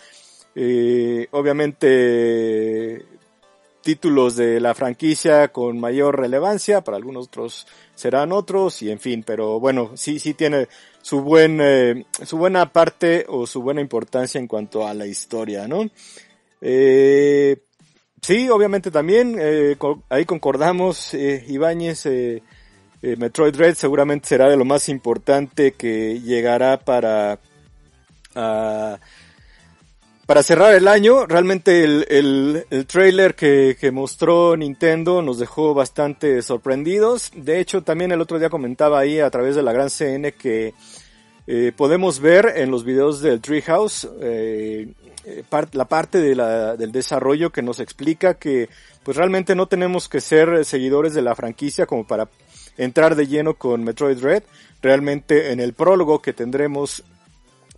eh, 0.56 1.28
obviamente 1.32 3.06
títulos 3.82 4.36
de 4.36 4.60
la 4.60 4.76
franquicia 4.76 5.50
con 5.50 5.80
mayor 5.80 6.20
relevancia, 6.20 6.82
para 6.82 6.98
algunos 6.98 7.28
otros 7.28 7.66
serán 7.96 8.32
otros 8.32 8.82
y 8.82 8.92
en 8.92 9.00
fin, 9.00 9.24
pero 9.26 9.60
bueno, 9.60 9.92
sí, 9.96 10.20
sí 10.20 10.34
tiene 10.34 10.68
su 11.02 11.22
buen, 11.22 11.60
eh, 11.62 12.06
su 12.26 12.38
buena 12.38 12.74
parte 12.74 13.26
o 13.30 13.48
su 13.48 13.62
buena 13.62 13.82
importancia 13.82 14.38
en 14.40 14.48
cuanto 14.48 14.86
a 14.86 14.94
la 14.94 15.06
historia, 15.06 15.68
¿no? 15.68 15.90
Eh, 16.62 17.58
sí, 18.22 18.50
obviamente 18.50 18.92
también, 18.92 19.36
eh, 19.40 19.78
ahí 20.10 20.26
concordamos, 20.26 21.14
eh, 21.14 21.44
Ibáñez, 21.48 22.06
eh, 22.06 22.44
eh, 23.02 23.16
Metroid 23.18 23.56
Red 23.56 23.76
seguramente 23.76 24.28
será 24.28 24.50
de 24.50 24.58
lo 24.58 24.66
más 24.66 24.90
importante 24.90 25.74
que 25.74 26.20
llegará 26.20 26.78
para, 26.78 27.40
para 28.34 29.00
cerrar 30.44 30.76
el 30.76 30.88
año, 30.88 31.26
realmente 31.26 31.84
el, 31.84 32.06
el, 32.10 32.66
el 32.70 32.86
trailer 32.86 33.36
que, 33.36 33.78
que, 33.80 33.92
mostró 33.92 34.58
Nintendo 34.58 35.22
nos 35.22 35.40
dejó 35.40 35.74
bastante 35.74 36.42
sorprendidos. 36.42 37.32
De 37.36 37.60
hecho, 37.60 37.84
también 37.84 38.12
el 38.12 38.22
otro 38.22 38.38
día 38.38 38.50
comentaba 38.50 39.00
ahí 39.00 39.20
a 39.20 39.30
través 39.30 39.56
de 39.56 39.64
la 39.64 39.74
gran 39.74 39.90
CN 39.90 40.34
que 40.34 40.74
eh, 41.52 41.72
podemos 41.76 42.20
ver 42.20 42.54
en 42.58 42.70
los 42.70 42.84
videos 42.84 43.22
del 43.22 43.42
Treehouse 43.42 44.08
eh, 44.22 44.94
part, 45.50 45.74
la 45.74 45.86
parte 45.86 46.20
del 46.20 46.92
desarrollo 46.92 47.50
que 47.50 47.64
nos 47.64 47.80
explica 47.80 48.36
que 48.36 48.70
pues 49.02 49.18
realmente 49.18 49.56
no 49.56 49.66
tenemos 49.66 50.08
que 50.08 50.22
ser 50.22 50.64
seguidores 50.64 51.16
de 51.16 51.24
la 51.24 51.34
franquicia 51.34 51.88
como 51.88 52.06
para 52.06 52.30
entrar 52.78 53.16
de 53.16 53.26
lleno 53.26 53.56
con 53.56 53.84
Metroid 53.84 54.20
Red. 54.20 54.44
Realmente 54.84 55.52
en 55.52 55.60
el 55.60 55.74
prólogo 55.74 56.22
que 56.22 56.34
tendremos 56.34 57.04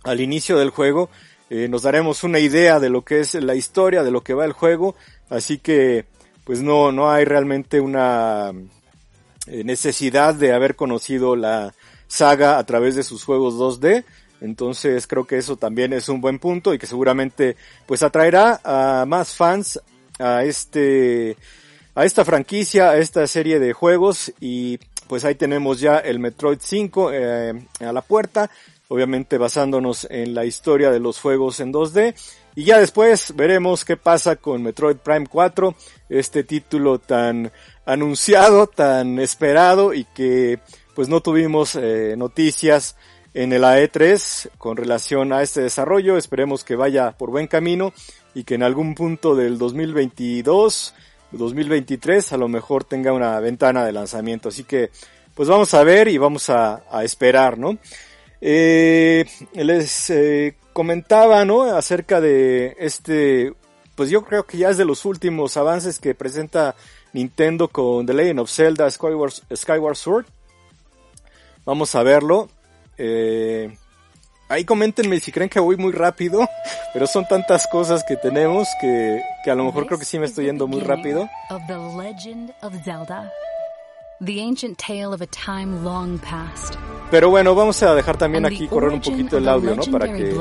al 0.04 0.20
inicio 0.20 0.58
del 0.58 0.68
juego 0.68 1.08
eh, 1.48 1.66
nos 1.66 1.80
daremos 1.80 2.24
una 2.24 2.40
idea 2.40 2.78
de 2.78 2.90
lo 2.90 3.06
que 3.06 3.20
es 3.20 3.32
la 3.36 3.54
historia, 3.54 4.02
de 4.02 4.10
lo 4.10 4.20
que 4.20 4.34
va 4.34 4.44
el 4.44 4.52
juego, 4.52 4.96
así 5.30 5.56
que 5.56 6.04
pues 6.44 6.60
no, 6.60 6.92
no 6.92 7.10
hay 7.10 7.24
realmente 7.24 7.80
una 7.80 8.52
eh, 9.46 9.64
necesidad 9.64 10.34
de 10.34 10.52
haber 10.52 10.76
conocido 10.76 11.36
la 11.36 11.72
saga 12.12 12.58
a 12.58 12.66
través 12.66 12.94
de 12.94 13.02
sus 13.02 13.24
juegos 13.24 13.54
2D, 13.54 14.04
entonces 14.42 15.06
creo 15.06 15.24
que 15.24 15.38
eso 15.38 15.56
también 15.56 15.94
es 15.94 16.10
un 16.10 16.20
buen 16.20 16.38
punto 16.38 16.74
y 16.74 16.78
que 16.78 16.86
seguramente 16.86 17.56
pues 17.86 18.02
atraerá 18.02 18.60
a 18.62 19.06
más 19.06 19.34
fans 19.34 19.80
a 20.18 20.44
este 20.44 21.38
a 21.94 22.04
esta 22.04 22.24
franquicia, 22.24 22.90
a 22.90 22.98
esta 22.98 23.26
serie 23.26 23.58
de 23.58 23.72
juegos 23.72 24.30
y 24.40 24.78
pues 25.08 25.24
ahí 25.24 25.36
tenemos 25.36 25.80
ya 25.80 25.98
el 25.98 26.18
Metroid 26.18 26.58
5 26.60 27.12
eh, 27.12 27.66
a 27.80 27.92
la 27.92 28.02
puerta 28.02 28.50
obviamente 28.92 29.38
basándonos 29.38 30.06
en 30.10 30.34
la 30.34 30.44
historia 30.44 30.90
de 30.90 31.00
los 31.00 31.18
juegos 31.18 31.60
en 31.60 31.72
2D. 31.72 32.14
Y 32.54 32.64
ya 32.64 32.78
después 32.78 33.34
veremos 33.34 33.86
qué 33.86 33.96
pasa 33.96 34.36
con 34.36 34.62
Metroid 34.62 34.96
Prime 34.96 35.26
4, 35.26 35.74
este 36.10 36.44
título 36.44 36.98
tan 36.98 37.50
anunciado, 37.86 38.66
tan 38.66 39.18
esperado 39.18 39.94
y 39.94 40.04
que 40.04 40.58
pues 40.94 41.08
no 41.08 41.20
tuvimos 41.20 41.76
eh, 41.76 42.14
noticias 42.16 42.96
en 43.34 43.52
el 43.52 43.64
AE3 43.64 44.50
con 44.58 44.76
relación 44.76 45.32
a 45.32 45.42
este 45.42 45.62
desarrollo. 45.62 46.16
Esperemos 46.16 46.64
que 46.64 46.76
vaya 46.76 47.12
por 47.12 47.30
buen 47.30 47.46
camino 47.46 47.92
y 48.34 48.44
que 48.44 48.54
en 48.54 48.62
algún 48.62 48.94
punto 48.94 49.34
del 49.34 49.58
2022, 49.58 50.94
2023 51.32 52.32
a 52.32 52.36
lo 52.36 52.48
mejor 52.48 52.84
tenga 52.84 53.12
una 53.12 53.38
ventana 53.40 53.84
de 53.84 53.92
lanzamiento. 53.92 54.48
Así 54.48 54.64
que 54.64 54.90
pues 55.34 55.48
vamos 55.48 55.72
a 55.74 55.82
ver 55.82 56.08
y 56.08 56.18
vamos 56.18 56.50
a, 56.50 56.82
a 56.90 57.04
esperar, 57.04 57.58
¿no? 57.58 57.78
Eh, 58.44 59.24
les 59.54 60.10
eh, 60.10 60.56
comentaba, 60.72 61.44
¿no? 61.44 61.62
Acerca 61.62 62.20
de 62.20 62.76
este, 62.80 63.54
pues 63.94 64.10
yo 64.10 64.24
creo 64.24 64.44
que 64.44 64.58
ya 64.58 64.70
es 64.70 64.76
de 64.76 64.84
los 64.84 65.04
últimos 65.04 65.56
avances 65.56 66.00
que 66.00 66.14
presenta 66.14 66.74
Nintendo 67.12 67.68
con 67.68 68.04
The 68.04 68.14
Legend 68.14 68.40
of 68.40 68.50
Zelda 68.50 68.90
Skyward, 68.90 69.32
Skyward 69.54 69.96
Sword. 69.96 70.26
Vamos 71.64 71.94
a 71.94 72.02
verlo. 72.02 72.48
Eh, 72.98 73.76
ahí 74.48 74.64
coméntenme 74.64 75.20
si 75.20 75.32
creen 75.32 75.48
que 75.48 75.60
voy 75.60 75.76
muy 75.76 75.92
rápido, 75.92 76.48
pero 76.92 77.06
son 77.06 77.26
tantas 77.26 77.66
cosas 77.66 78.04
que 78.06 78.16
tenemos 78.16 78.68
que, 78.80 79.22
que 79.44 79.50
a 79.50 79.54
lo 79.54 79.64
mejor 79.64 79.86
creo 79.86 79.98
que 79.98 80.04
sí 80.04 80.18
me 80.18 80.26
estoy 80.26 80.46
yendo 80.46 80.66
muy 80.66 80.80
rápido. 80.80 81.28
Of 81.50 81.62
the 81.66 81.78
legend 81.96 82.52
of 82.62 82.74
Zelda. 82.84 83.30
The 84.20 84.40
ancient 84.40 84.78
tale 84.78 85.12
of 85.12 85.20
a 85.20 85.26
time 85.26 85.82
long 85.82 86.18
past. 86.18 86.76
Pero 87.10 87.30
bueno, 87.30 87.54
vamos 87.54 87.82
a 87.82 87.94
dejar 87.94 88.16
también 88.16 88.46
aquí 88.46 88.68
correr 88.68 88.92
un 88.92 89.00
poquito 89.00 89.36
el 89.36 89.48
audio, 89.48 89.74
¿no? 89.74 89.82
Para 89.84 90.06
que... 90.12 90.32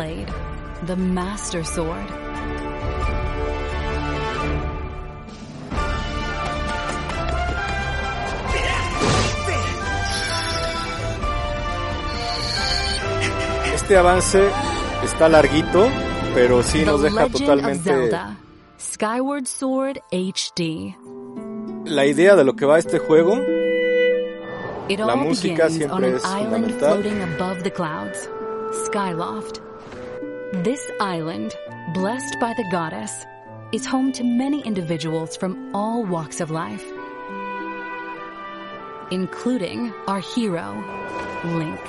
Este 13.91 13.99
avance 13.99 14.49
está 15.03 15.27
larguito, 15.27 15.89
pero 16.33 16.63
sí 16.63 16.85
nos 16.85 17.01
deja 17.01 17.27
totalmente... 17.27 18.09
Skyward 18.79 19.45
Sword 19.45 19.97
HD. 20.13 20.95
La 21.83 22.05
idea 22.05 22.37
de 22.37 22.45
lo 22.45 22.55
que 22.55 22.65
va 22.65 22.79
este 22.79 22.99
juego 22.99 23.37
It 24.87 24.97
La 24.97 25.17
música 25.17 25.69
siempre 25.69 26.07
an 26.07 26.15
es 26.15 26.23
island 26.23 26.71
fundamental. 26.71 27.01
floating 27.01 27.21
above 27.33 27.63
the 27.63 27.69
clouds, 27.69 28.29
Skyloft. 28.85 29.59
This 30.63 30.79
island, 31.01 31.53
blessed 31.93 32.39
by 32.39 32.53
the 32.55 32.63
goddess, 32.71 33.11
is 33.73 33.85
home 33.85 34.13
to 34.13 34.23
many 34.23 34.61
individuals 34.61 35.35
from 35.35 35.69
all 35.75 36.05
walks 36.05 36.39
of 36.39 36.49
life, 36.49 36.85
including 39.11 39.91
our 40.07 40.21
hero, 40.21 40.81
Link, 41.43 41.81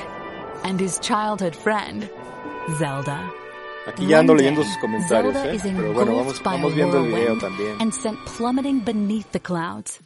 and 0.65 0.81
his 0.81 0.99
childhood 1.01 1.55
friend, 1.57 2.09
Zelda. 2.79 3.31
Aquí 3.87 4.07
ya 4.07 4.21
ando 4.21 4.35
leyendo 4.35 4.63
sus 4.63 4.77
comentarios, 4.79 5.35
Zelda 5.35 5.53
¿eh? 5.53 5.57
is 5.57 5.63
Pero 5.63 5.93
bueno, 5.93 6.15
vamos, 6.17 6.39
engulfed 6.39 6.45
by 6.45 6.53
vamos 6.55 6.75
viendo 6.75 6.99
el 6.99 7.07
video 7.11 7.39
también. 7.39 7.81
and 7.81 7.93
sent 7.93 8.19
plummeting 8.27 8.81
beneath 8.85 9.31
the 9.33 9.41
clouds. 9.41 10.01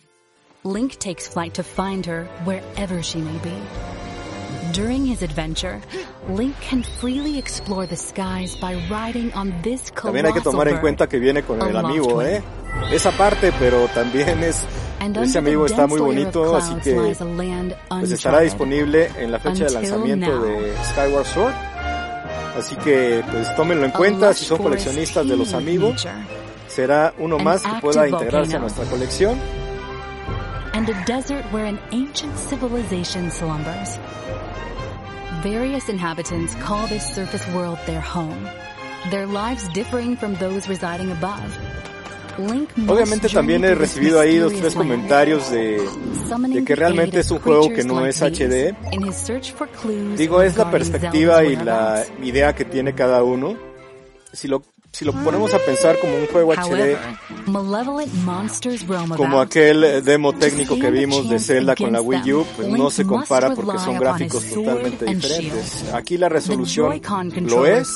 Link 0.65 0.99
takes 0.99 1.29
flight 1.29 1.55
to 1.55 1.63
find 1.63 2.07
her 2.07 2.25
wherever 2.45 3.03
she 3.03 3.21
may 3.21 3.39
be. 3.39 3.55
During 4.73 5.07
his 5.07 5.23
adventure, 5.23 5.81
Link 6.29 6.55
can 6.61 6.83
freely 6.83 7.39
explore 7.39 7.87
the 7.87 7.97
skies 7.97 8.57
by 8.57 8.75
riding 8.91 9.33
on 9.33 9.55
this 9.63 9.91
También 9.93 10.27
hay 10.27 10.33
que 10.33 10.41
tomar 10.41 10.69
en 10.69 10.79
cuenta 10.79 11.07
que 11.07 11.19
viene 11.19 11.43
con 11.43 11.63
el 11.63 11.77
amigo. 11.77 12.21
¿eh? 12.21 12.43
Esa 12.91 13.13
parte, 13.13 13.53
pero 13.59 13.87
también 13.89 14.43
es... 14.43 14.67
The 14.99 15.38
amigo 15.38 15.67
está 15.67 15.87
muy 15.87 16.00
bonito, 16.00 16.57
así 16.57 16.75
que 16.76 17.15
pues 17.88 18.11
estará 18.11 18.41
disponible 18.41 19.11
en 19.19 19.31
la 19.31 19.38
fecha 19.38 19.65
de 19.65 19.71
lanzamiento 19.71 20.43
de 20.43 20.75
Skyward 20.85 21.26
Sword. 21.26 21.55
Así 22.59 22.76
que 22.76 23.23
pues 23.31 23.55
tómenlo 23.55 23.85
en 23.85 23.91
cuenta 23.93 24.33
si 24.33 24.45
son 24.45 24.59
coleccionistas 24.59 25.29
de 25.29 25.37
los 25.37 25.53
amigos. 25.53 26.07
Será 26.69 27.15
uno 27.19 27.38
más 27.38 27.62
que 27.62 27.81
pueda 27.81 28.09
integrarse 28.09 28.57
a 28.57 28.59
nuestra 28.59 28.85
colección. 28.85 29.38
and 30.76 30.91
a 30.91 31.05
desert 31.07 31.43
where 31.47 31.65
an 31.65 31.79
ancient 31.93 32.37
civilization 32.37 33.31
slumbers. 33.31 33.99
Various 35.43 35.88
inhabitants 35.88 36.55
call 36.57 36.87
this 36.87 37.15
surface 37.15 37.47
world 37.55 37.79
their 37.87 38.03
home, 38.03 38.47
their 39.11 39.26
lives 39.26 39.67
differing 39.69 40.17
from 40.17 40.35
those 40.35 40.69
residing 40.69 41.11
above. 41.11 41.59
Obviamente 42.87 43.28
también 43.28 43.64
he 43.64 43.75
recibido 43.75 44.21
ahí 44.21 44.37
dos, 44.37 44.52
tres 44.55 44.75
comentarios 44.75 45.50
de, 45.50 45.81
que 46.64 46.76
realmente 46.76 47.21
es 47.21 47.31
un 47.31 47.38
juego 47.38 47.69
que 47.71 47.85
no 47.85 48.05
es 48.07 48.23
HD. 48.23 48.75
Digo, 50.16 50.43
es 50.43 50.57
la 50.57 50.71
perspectiva 50.71 51.45
y 51.45 51.57
la 51.57 52.05
idea 52.23 52.55
que 52.55 52.64
tiene 52.64 52.95
cada 52.95 53.23
uno. 53.23 53.57
Si 54.33 54.49
lo, 54.49 54.62
si 54.97 55.05
lo 55.05 55.12
ponemos 55.12 55.53
a 55.53 55.59
pensar 55.59 55.99
como 55.99 56.17
un 56.17 56.26
juego 56.26 56.55
HD, 56.55 56.97
como 59.15 59.43
aquel 59.43 60.03
demo 60.03 60.33
técnico 60.33 60.79
que 60.79 60.91
vimos 60.91 61.29
de 61.29 61.38
Zelda 61.38 61.76
con 61.76 61.93
la 61.93 62.00
Wii 62.00 62.33
U, 62.33 62.47
pues 62.57 62.69
no 62.69 62.88
se 62.88 63.05
compara 63.05 63.55
porque 63.55 63.79
son 63.79 63.99
gráficos 63.99 64.47
totalmente 64.49 65.05
diferentes. 65.05 65.93
Aquí 65.93 66.17
la 66.17 66.31
resolución 66.31 66.99
lo 67.43 67.67
es, 67.67 67.93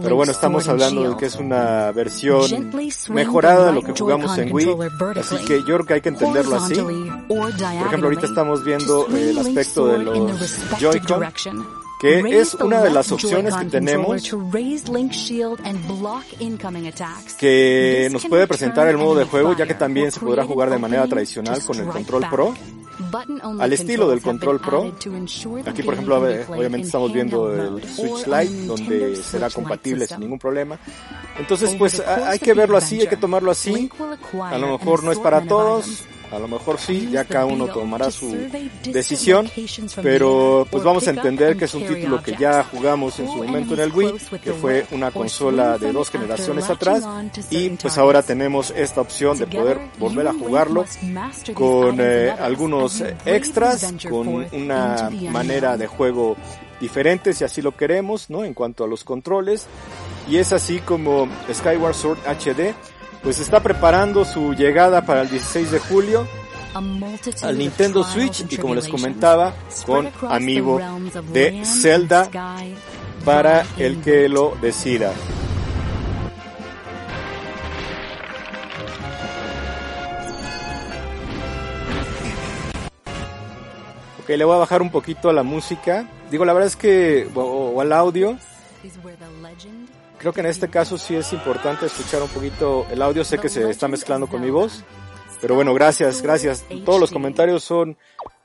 pero 0.00 0.14
bueno, 0.14 0.30
estamos 0.30 0.68
hablando 0.68 1.10
de 1.10 1.16
que 1.16 1.26
es 1.26 1.34
una 1.34 1.90
versión 1.90 2.70
mejorada 3.08 3.66
de 3.66 3.72
lo 3.72 3.82
que 3.82 3.90
jugamos 3.90 4.38
en 4.38 4.52
Wii, 4.52 4.76
así 5.16 5.36
que 5.44 5.58
yo 5.64 5.74
creo 5.74 5.86
que 5.86 5.94
hay 5.94 6.00
que 6.02 6.10
entenderlo 6.10 6.54
así. 6.54 6.76
Por 7.26 7.50
ejemplo, 7.50 8.04
ahorita 8.04 8.26
estamos 8.26 8.62
viendo 8.62 9.08
el 9.08 9.38
aspecto 9.38 9.88
de 9.88 9.98
los 9.98 10.40
Joy-Con. 10.78 11.81
Que 12.02 12.40
es 12.40 12.54
una 12.54 12.82
de 12.82 12.90
las 12.90 13.12
opciones 13.12 13.54
que 13.54 13.66
tenemos 13.66 14.22
que 17.38 18.08
nos 18.10 18.26
puede 18.26 18.46
presentar 18.48 18.88
el 18.88 18.98
modo 18.98 19.14
de 19.14 19.24
juego, 19.24 19.56
ya 19.56 19.66
que 19.66 19.74
también 19.74 20.10
se 20.10 20.18
podrá 20.18 20.44
jugar 20.44 20.68
de 20.68 20.74
an 20.74 20.80
manera 20.80 21.06
tradicional 21.06 21.64
con 21.64 21.78
el 21.78 21.86
control. 21.86 22.26
Pro. 22.28 22.54
Al 23.60 23.72
estilo 23.72 24.08
del 24.08 24.20
control 24.20 24.60
Pro. 24.60 24.92
Aquí, 25.64 25.82
por 25.82 25.94
ejemplo, 25.94 26.28
eh, 26.28 26.44
obviamente 26.48 26.86
estamos 26.86 27.12
viendo 27.12 27.52
el 27.52 27.82
Switch 27.84 28.26
Lite, 28.26 28.60
on 28.60 28.66
donde 28.66 29.16
será 29.16 29.48
compatible 29.50 30.06
sin 30.06 30.20
ningún 30.20 30.38
problema. 30.38 30.78
Entonces, 31.38 31.74
pues 31.78 32.00
hay 32.00 32.40
que 32.40 32.52
verlo 32.52 32.76
así, 32.76 33.00
hay 33.00 33.06
que 33.06 33.16
tomarlo 33.16 33.52
así. 33.52 33.88
A 34.42 34.58
lo 34.58 34.76
mejor 34.76 35.04
no 35.04 35.12
es 35.12 35.18
para 35.20 35.42
todos. 35.42 36.04
A 36.32 36.38
lo 36.38 36.48
mejor 36.48 36.78
sí, 36.78 37.08
ya 37.10 37.24
cada 37.24 37.44
uno 37.44 37.68
tomará 37.68 38.06
to 38.06 38.10
su 38.12 38.36
decisión, 38.90 39.50
pero 40.02 40.66
pues 40.70 40.82
vamos 40.82 41.06
a 41.06 41.10
entender 41.10 41.56
que 41.56 41.66
es 41.66 41.74
un 41.74 41.86
título 41.86 42.22
que 42.22 42.34
ya 42.36 42.64
jugamos 42.64 43.18
en 43.20 43.28
su 43.28 43.36
momento 43.36 43.74
en 43.74 43.80
el 43.80 43.92
Wii, 43.92 44.14
que 44.42 44.52
fue 44.54 44.86
una 44.92 45.10
consola 45.10 45.76
de 45.76 45.92
dos 45.92 46.10
generaciones 46.10 46.70
atrás 46.70 47.04
y 47.50 47.70
pues 47.70 47.98
ahora 47.98 48.22
tenemos 48.22 48.72
esta 48.74 49.02
opción 49.02 49.38
de 49.38 49.46
poder 49.46 49.78
volver 49.98 50.26
a 50.26 50.32
jugarlo 50.32 50.84
con 51.54 51.98
eh, 52.00 52.30
algunos 52.30 53.00
eh, 53.02 53.14
extras, 53.26 53.92
con 54.08 54.28
una 54.28 55.10
manera 55.30 55.76
de 55.76 55.86
juego 55.86 56.36
diferente 56.80 57.32
si 57.32 57.44
así 57.44 57.62
lo 57.62 57.76
queremos, 57.76 58.30
¿no? 58.30 58.44
En 58.44 58.54
cuanto 58.54 58.84
a 58.84 58.88
los 58.88 59.04
controles. 59.04 59.66
Y 60.28 60.36
es 60.38 60.52
así 60.52 60.78
como 60.78 61.28
Skyward 61.52 61.94
Sword 61.94 62.18
HD 62.26 62.74
pues 63.22 63.38
está 63.38 63.60
preparando 63.60 64.24
su 64.24 64.52
llegada 64.54 65.04
para 65.06 65.22
el 65.22 65.30
16 65.30 65.70
de 65.70 65.78
julio 65.78 66.26
al 67.42 67.58
Nintendo 67.58 68.02
Switch 68.02 68.44
y 68.50 68.56
como 68.56 68.74
les 68.74 68.88
comentaba 68.88 69.54
con 69.86 70.10
amigo 70.28 70.80
de 71.32 71.64
Zelda 71.64 72.28
para 73.24 73.64
el 73.78 74.00
que 74.00 74.28
lo 74.28 74.56
decida. 74.60 75.12
Ok, 84.22 84.28
le 84.28 84.44
voy 84.44 84.54
a 84.54 84.58
bajar 84.58 84.82
un 84.82 84.90
poquito 84.90 85.28
a 85.28 85.32
la 85.32 85.42
música. 85.42 86.08
Digo, 86.30 86.44
la 86.44 86.52
verdad 86.52 86.68
es 86.68 86.76
que, 86.76 87.28
o, 87.34 87.40
o 87.40 87.80
al 87.80 87.92
audio, 87.92 88.38
Creo 90.22 90.32
que 90.32 90.38
en 90.38 90.46
este 90.46 90.70
caso 90.70 90.98
sí 90.98 91.16
es 91.16 91.32
importante 91.32 91.86
escuchar 91.86 92.22
un 92.22 92.28
poquito 92.28 92.86
el 92.92 93.02
audio. 93.02 93.24
Sé 93.24 93.38
que 93.38 93.48
se 93.48 93.68
está 93.68 93.88
mezclando 93.88 94.28
con 94.28 94.40
mi 94.40 94.50
voz. 94.50 94.84
Pero 95.40 95.56
bueno, 95.56 95.74
gracias, 95.74 96.22
gracias. 96.22 96.64
Todos 96.84 97.00
los 97.00 97.10
comentarios 97.10 97.64
son 97.64 97.98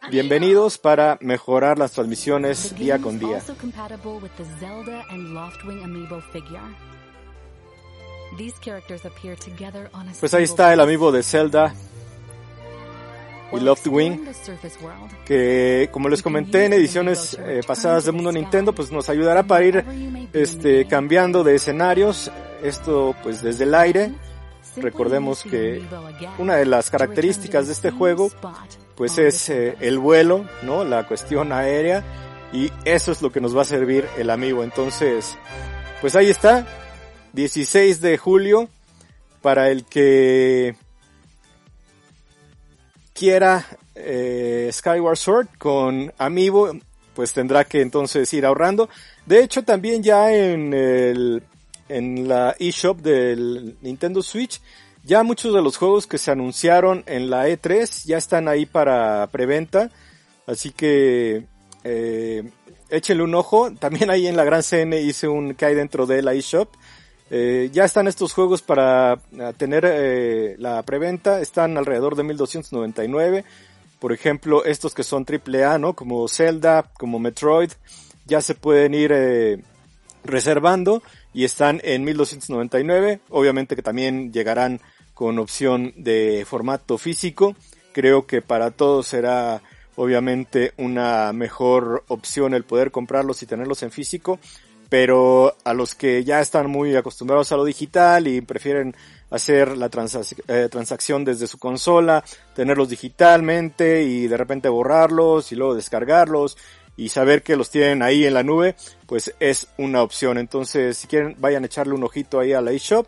bienvenidos 0.09 0.79
para 0.79 1.19
mejorar 1.21 1.77
las 1.77 1.91
transmisiones 1.91 2.73
día 2.73 2.97
con 2.97 3.19
día. 3.19 3.43
Pues 10.19 10.33
ahí 10.33 10.43
está 10.45 10.73
el 10.73 10.79
amigo 10.79 11.11
de 11.11 11.21
Zelda 11.21 11.75
y 13.51 14.33
surface 14.33 14.77
world, 14.83 15.23
que 15.25 15.89
como 15.91 16.09
les 16.09 16.21
comenté 16.21 16.65
en 16.65 16.73
ediciones 16.73 17.37
eh, 17.39 17.61
pasadas 17.65 18.05
de 18.05 18.11
Mundo 18.11 18.31
Nintendo, 18.31 18.73
pues 18.73 18.91
nos 18.91 19.09
ayudará 19.09 19.43
para 19.43 19.65
ir 19.65 19.85
este 20.33 20.85
cambiando 20.87 21.43
de 21.43 21.55
escenarios, 21.55 22.31
esto 22.63 23.15
pues 23.23 23.41
desde 23.41 23.63
el 23.63 23.75
aire. 23.75 24.11
Recordemos 24.75 25.43
que 25.43 25.81
una 26.37 26.55
de 26.55 26.65
las 26.65 26.91
características 26.91 27.67
de 27.67 27.73
este 27.73 27.89
juego 27.89 28.29
pues 28.95 29.17
es 29.17 29.49
eh, 29.49 29.75
el 29.79 29.97
vuelo, 29.97 30.45
¿no? 30.63 30.83
La 30.83 31.07
cuestión 31.07 31.51
aérea 31.51 32.03
y 32.53 32.71
eso 32.85 33.11
es 33.11 33.21
lo 33.21 33.31
que 33.31 33.41
nos 33.41 33.55
va 33.55 33.61
a 33.61 33.65
servir 33.65 34.05
el 34.17 34.29
amigo. 34.29 34.63
Entonces, 34.63 35.37
pues 36.01 36.15
ahí 36.15 36.29
está, 36.29 36.67
16 37.33 38.01
de 38.01 38.17
julio 38.17 38.69
para 39.41 39.69
el 39.69 39.85
que 39.85 40.75
quiera 43.17 43.65
eh, 43.95 44.69
Skyward 44.71 45.17
Sword 45.17 45.47
con 45.57 46.13
Amiibo, 46.17 46.71
pues 47.15 47.33
tendrá 47.33 47.63
que 47.63 47.81
entonces 47.81 48.31
ir 48.33 48.45
ahorrando. 48.45 48.89
De 49.25 49.43
hecho, 49.43 49.63
también 49.63 50.03
ya 50.03 50.31
en 50.33 50.73
el 50.73 51.43
en 51.89 52.27
la 52.27 52.55
eShop 52.59 52.99
del 52.99 53.77
Nintendo 53.81 54.21
Switch, 54.21 54.61
ya 55.03 55.23
muchos 55.23 55.53
de 55.53 55.61
los 55.61 55.77
juegos 55.77 56.05
que 56.05 56.17
se 56.17 56.31
anunciaron 56.31 57.03
en 57.07 57.29
la 57.29 57.47
E3 57.47 58.05
ya 58.05 58.17
están 58.17 58.47
ahí 58.49 58.65
para 58.65 59.25
preventa, 59.27 59.89
así 60.45 60.71
que 60.71 61.45
eh, 61.85 62.43
échenle 62.89 63.23
un 63.23 63.33
ojo. 63.33 63.71
También 63.71 64.09
ahí 64.11 64.27
en 64.27 64.37
la 64.37 64.43
Gran 64.43 64.61
CN 64.61 64.99
hice 64.99 65.27
un 65.27 65.55
que 65.55 65.65
hay 65.65 65.75
dentro 65.75 66.05
de 66.05 66.21
la 66.21 66.33
eShop. 66.33 66.69
Eh, 67.29 67.69
ya 67.73 67.83
están 67.83 68.07
estos 68.07 68.33
juegos 68.33 68.61
para 68.61 69.13
eh, 69.13 69.53
tener 69.57 69.85
eh, 69.85 70.55
la 70.59 70.81
preventa, 70.83 71.41
están 71.41 71.77
alrededor 71.77 72.15
de 72.15 72.23
1299. 72.23 73.43
Por 73.99 74.13
ejemplo, 74.13 74.63
estos 74.63 74.93
que 74.93 75.03
son 75.03 75.25
AAA, 75.25 75.77
¿no? 75.79 75.93
Como 75.93 76.27
Zelda, 76.27 76.83
como 76.97 77.19
Metroid, 77.19 77.71
ya 78.25 78.41
se 78.41 78.55
pueden 78.55 78.93
ir 78.93 79.63
reservando 80.23 81.01
y 81.33 81.45
están 81.45 81.81
en 81.83 82.03
1299. 82.03 83.21
Obviamente 83.29 83.75
que 83.75 83.81
también 83.81 84.31
llegarán 84.31 84.81
con 85.15 85.39
opción 85.39 85.93
de 85.95 86.45
formato 86.47 86.99
físico. 86.99 87.55
Creo 87.91 88.27
que 88.27 88.43
para 88.43 88.69
todos 88.69 89.07
será 89.07 89.63
obviamente 89.95 90.73
una 90.77 91.33
mejor 91.33 92.03
opción 92.07 92.53
el 92.53 92.63
poder 92.63 92.91
comprarlos 92.91 93.41
y 93.41 93.47
tenerlos 93.47 93.81
en 93.81 93.89
físico 93.89 94.39
pero 94.89 95.55
a 95.63 95.73
los 95.73 95.95
que 95.95 96.23
ya 96.23 96.39
están 96.39 96.69
muy 96.69 96.95
acostumbrados 96.95 97.51
a 97.51 97.57
lo 97.57 97.65
digital 97.65 98.27
y 98.27 98.41
prefieren 98.41 98.95
hacer 99.29 99.77
la 99.77 99.87
eh, 99.87 100.69
transacción 100.69 101.25
desde 101.25 101.47
su 101.47 101.57
consola, 101.57 102.23
tenerlos 102.55 102.89
digitalmente 102.89 104.03
y 104.03 104.27
de 104.27 104.37
repente 104.37 104.69
borrarlos 104.69 105.51
y 105.51 105.55
luego 105.55 105.75
descargarlos 105.75 106.57
y 106.95 107.09
saber 107.09 107.43
que 107.43 107.55
los 107.55 107.69
tienen 107.69 108.01
ahí 108.01 108.25
en 108.25 108.33
la 108.33 108.43
nube, 108.43 108.75
pues 109.05 109.33
es 109.39 109.67
una 109.77 110.01
opción. 110.01 110.37
Entonces, 110.37 110.97
si 110.97 111.07
quieren, 111.07 111.35
vayan 111.37 111.63
a 111.63 111.67
echarle 111.67 111.93
un 111.93 112.03
ojito 112.03 112.39
ahí 112.39 112.53
a 112.53 112.61
la 112.61 112.71
eShop 112.71 113.07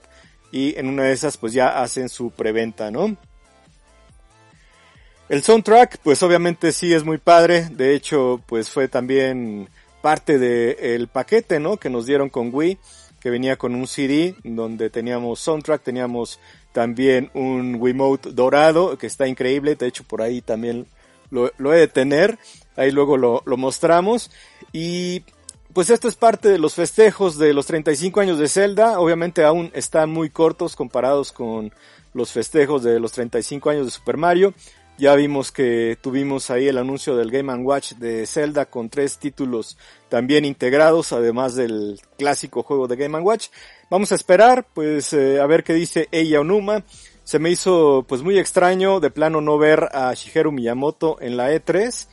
y 0.52 0.78
en 0.78 0.88
una 0.88 1.04
de 1.04 1.14
esas 1.14 1.38
pues 1.38 1.54
ya 1.54 1.82
hacen 1.82 2.10
su 2.10 2.32
preventa, 2.32 2.92
¿no? 2.92 3.18
El 5.30 5.44
soundtrack, 5.44 6.00
pues 6.00 6.24
obviamente 6.24 6.72
sí 6.72 6.92
es 6.92 7.04
muy 7.04 7.20
padre, 7.20 7.70
de 7.70 7.94
hecho, 7.94 8.42
pues 8.48 8.72
fue 8.72 8.88
también 8.88 9.70
parte 10.02 10.38
del 10.38 11.08
paquete, 11.08 11.60
¿no? 11.60 11.78
Que 11.78 11.90
nos 11.90 12.06
dieron 12.06 12.30
con 12.30 12.50
Wii, 12.54 12.78
que 13.20 13.30
venía 13.30 13.58
con 13.58 13.76
un 13.76 13.88
CD 13.88 14.36
donde 14.44 14.90
teníamos 14.90 15.40
soundtrack, 15.40 15.84
teníamos 15.84 16.40
también 16.72 17.30
un 17.34 17.76
Wiimote 17.80 18.32
dorado, 18.32 18.98
que 18.98 19.08
está 19.08 19.28
increíble, 19.28 19.76
de 19.76 19.88
hecho 19.88 20.04
por 20.04 20.22
ahí 20.22 20.42
también 20.42 20.88
lo, 21.30 21.52
lo 21.58 21.74
he 21.74 21.80
de 21.80 21.88
tener, 21.88 22.38
ahí 22.76 22.92
luego 22.92 23.18
lo, 23.18 23.44
lo 23.46 23.58
mostramos, 23.58 24.32
y 24.72 25.24
pues 25.74 25.90
esto 25.90 26.08
es 26.08 26.16
parte 26.16 26.50
de 26.50 26.60
los 26.60 26.76
festejos 26.76 27.38
de 27.38 27.54
los 27.54 27.66
35 27.66 28.22
años 28.22 28.40
de 28.40 28.48
Zelda, 28.48 29.00
obviamente 29.00 29.44
aún 29.44 29.72
están 29.74 30.10
muy 30.10 30.30
cortos 30.30 30.76
comparados 30.76 31.32
con 31.32 31.72
los 32.14 32.32
festejos 32.32 32.84
de 32.84 33.00
los 33.00 33.12
35 33.12 33.70
años 33.70 33.86
de 33.86 33.92
Super 33.92 34.18
Mario, 34.18 34.54
ya 35.00 35.16
vimos 35.16 35.52
que 35.52 35.98
tuvimos 36.02 36.50
ahí 36.52 36.68
el 36.68 36.78
anuncio 36.78 37.16
del 37.16 37.32
Game 37.32 37.54
Watch 37.64 37.94
de 37.94 38.28
Zelda 38.28 38.66
con 38.66 38.90
tres 38.90 39.18
títulos 39.18 39.78
también 40.10 40.44
integrados, 40.44 41.14
además 41.14 41.56
del 41.56 42.00
clásico 42.18 42.64
juego 42.64 42.88
de 42.88 42.98
Game 42.98 43.18
Watch. 43.20 43.48
Vamos 43.90 44.12
a 44.12 44.16
esperar, 44.16 44.68
pues, 44.74 45.14
eh, 45.14 45.40
a 45.40 45.48
ver 45.48 45.64
qué 45.64 45.74
dice 45.74 46.10
Eiji 46.12 46.36
Onuma. 46.36 46.84
Se 47.24 47.40
me 47.40 47.50
hizo, 47.50 48.06
pues, 48.08 48.22
muy 48.24 48.38
extraño 48.38 49.00
de 49.00 49.10
plano 49.10 49.40
no 49.40 49.58
ver 49.58 49.88
a 49.94 50.14
Shigeru 50.14 50.52
Miyamoto 50.52 51.18
en 51.22 51.38
la 51.38 51.54
E3. 51.54 52.08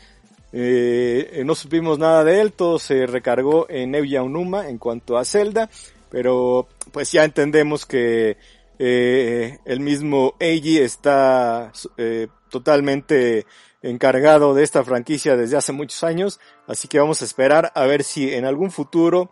Eh, 0.53 1.42
no 1.44 1.57
supimos 1.57 1.99
nada 1.99 2.22
de 2.22 2.40
él, 2.40 2.53
todo 2.53 2.79
se 2.79 3.07
recargó 3.07 3.66
en 3.68 3.96
Eiji 3.96 4.16
Onuma 4.18 4.68
en 4.68 4.79
cuanto 4.79 5.18
a 5.18 5.25
Zelda. 5.25 5.68
pero 6.09 6.68
pues 6.92 7.11
ya 7.11 7.25
entendemos 7.25 7.85
que 7.85 8.37
eh, 8.79 9.59
el 9.65 9.81
mismo 9.81 10.35
Eiji 10.39 10.79
está 10.79 11.73
eh, 11.97 12.29
totalmente 12.51 13.47
encargado 13.83 14.55
de 14.55 14.65
esta 14.65 14.85
franquicia 14.85 15.37
desde 15.37 15.57
hace 15.57 15.73
muchos 15.73 16.03
años, 16.05 16.41
así 16.67 16.89
que 16.89 16.99
vamos 16.99 17.23
a 17.23 17.25
esperar 17.25 17.73
a 17.75 17.87
ver 17.87 18.05
si 18.05 18.35
en 18.35 18.45
algún 18.45 18.71
futuro 18.71 19.31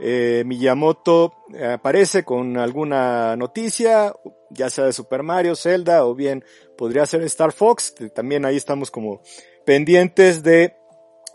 eh, 0.00 0.42
Miyamoto 0.46 1.34
aparece 1.72 2.24
con 2.24 2.56
alguna 2.56 3.36
noticia, 3.36 4.14
ya 4.50 4.70
sea 4.70 4.86
de 4.86 4.92
Super 4.92 5.22
Mario, 5.22 5.54
Zelda 5.54 6.04
o 6.06 6.14
bien 6.14 6.44
podría 6.76 7.06
ser 7.06 7.22
Star 7.22 7.52
Fox, 7.52 7.94
también 8.14 8.44
ahí 8.44 8.56
estamos 8.56 8.90
como 8.90 9.20
pendientes 9.64 10.42
de 10.42 10.74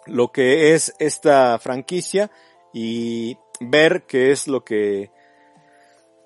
lo 0.06 0.32
que 0.32 0.74
es 0.74 0.94
esta 1.00 1.60
franquicia 1.60 2.32
y 2.74 3.38
ver 3.60 4.04
qué 4.08 4.32
es 4.32 4.48
lo 4.48 4.64
que 4.64 5.12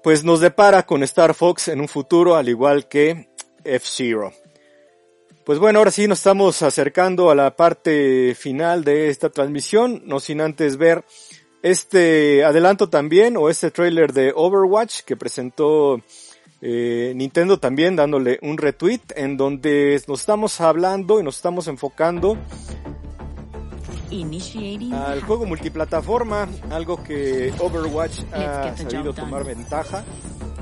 pues 0.03 0.23
nos 0.23 0.39
depara 0.39 0.85
con 0.85 1.03
Star 1.03 1.33
Fox 1.33 1.67
en 1.67 1.81
un 1.81 1.87
futuro 1.87 2.35
al 2.35 2.49
igual 2.49 2.87
que 2.87 3.29
F-Zero. 3.63 4.33
Pues 5.45 5.59
bueno, 5.59 5.79
ahora 5.79 5.91
sí 5.91 6.07
nos 6.07 6.19
estamos 6.19 6.61
acercando 6.61 7.31
a 7.31 7.35
la 7.35 7.55
parte 7.55 8.35
final 8.35 8.83
de 8.83 9.09
esta 9.09 9.29
transmisión, 9.29 10.03
no 10.05 10.19
sin 10.19 10.39
antes 10.39 10.77
ver 10.77 11.03
este 11.63 12.43
adelanto 12.43 12.89
también 12.89 13.37
o 13.37 13.49
este 13.49 13.71
trailer 13.71 14.13
de 14.13 14.33
Overwatch 14.35 15.01
que 15.01 15.15
presentó 15.15 16.01
eh, 16.61 17.13
Nintendo 17.15 17.57
también 17.57 17.95
dándole 17.95 18.39
un 18.43 18.57
retweet 18.57 19.01
en 19.15 19.35
donde 19.35 20.01
nos 20.07 20.19
estamos 20.19 20.61
hablando 20.61 21.19
y 21.19 21.23
nos 21.23 21.37
estamos 21.37 21.67
enfocando 21.67 22.37
al 24.93 25.21
juego 25.21 25.45
multiplataforma, 25.45 26.47
algo 26.69 27.01
que 27.01 27.53
Overwatch 27.59 28.23
ha 28.33 28.75
sabido 28.75 29.13
tomar 29.13 29.45
ventaja. 29.45 30.03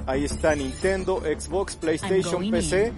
Ahí 0.05 0.25
está 0.25 0.55
Nintendo, 0.55 1.21
Xbox, 1.21 1.75
PlayStation, 1.75 2.49
PC, 2.49 2.93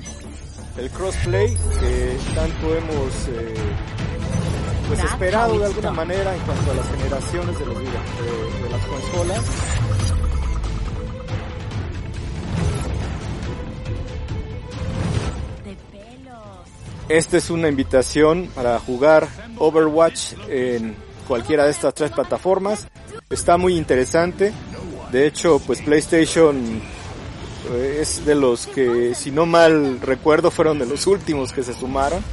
el 0.78 0.90
crossplay 0.90 1.48
que 1.80 2.18
tanto 2.36 2.76
hemos 2.76 3.28
eh, 3.30 3.54
pues 4.88 5.04
esperado 5.04 5.58
de 5.58 5.66
alguna 5.66 5.92
manera 5.92 6.36
en 6.36 6.42
cuanto 6.42 6.72
a 6.72 6.74
las 6.76 6.88
generaciones 6.90 7.60
de, 7.60 7.66
los, 7.66 7.78
de, 7.80 7.84
de 7.86 8.70
las 8.70 8.86
consolas. 8.86 9.46
Esta 17.08 17.38
es 17.38 17.50
una 17.50 17.68
invitación 17.68 18.50
para 18.56 18.80
jugar 18.80 19.28
Overwatch 19.62 20.34
en 20.50 20.96
cualquiera 21.28 21.66
de 21.66 21.72
estas 21.72 21.94
tres 21.94 22.12
plataformas. 22.12 22.88
Está 23.30 23.58
muy 23.58 23.78
interesante. 23.78 24.52
De 25.12 25.28
hecho, 25.28 25.60
pues 25.60 25.82
PlayStation 25.82 26.82
eh, 27.72 28.00
es 28.02 28.26
de 28.26 28.34
los 28.34 28.66
que, 28.66 29.14
si 29.14 29.30
no 29.30 29.46
mal 29.46 30.02
recuerdo, 30.02 30.50
fueron 30.50 30.80
de 30.80 30.88
los 30.88 31.06
últimos 31.06 31.54
que 31.54 31.62
se 31.64 31.74
sumaron 31.74 32.24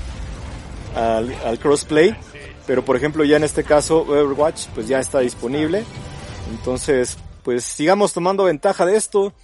al, 0.97 1.35
al 1.45 1.59
crossplay. 1.59 2.17
Pero 2.67 2.85
por 2.85 2.97
ejemplo, 2.97 3.25
ya 3.25 3.37
en 3.37 3.45
este 3.45 3.63
caso, 3.63 4.03
Overwatch, 4.03 4.67
pues 4.75 4.89
ya 4.89 4.99
está 4.99 5.21
disponible. 5.21 5.85
Entonces, 6.51 7.19
pues 7.43 7.65
sigamos 7.65 8.15
tomando 8.15 8.45
ventaja 8.45 8.87
de 8.87 8.97
esto. 8.97 9.35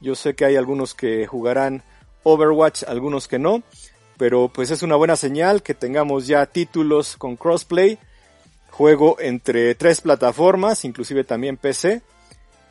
Yo 0.00 0.14
sé 0.14 0.34
que 0.34 0.44
hay 0.44 0.56
algunos 0.56 0.94
que 0.94 1.26
jugarán 1.26 1.82
Overwatch, 2.22 2.84
algunos 2.84 3.26
que 3.26 3.40
no 3.40 3.62
pero 4.22 4.46
pues 4.46 4.70
es 4.70 4.84
una 4.84 4.94
buena 4.94 5.16
señal 5.16 5.64
que 5.64 5.74
tengamos 5.74 6.28
ya 6.28 6.46
títulos 6.46 7.16
con 7.16 7.34
crossplay, 7.34 7.98
juego 8.70 9.16
entre 9.18 9.74
tres 9.74 10.00
plataformas, 10.00 10.84
inclusive 10.84 11.24
también 11.24 11.56
PC, 11.56 12.02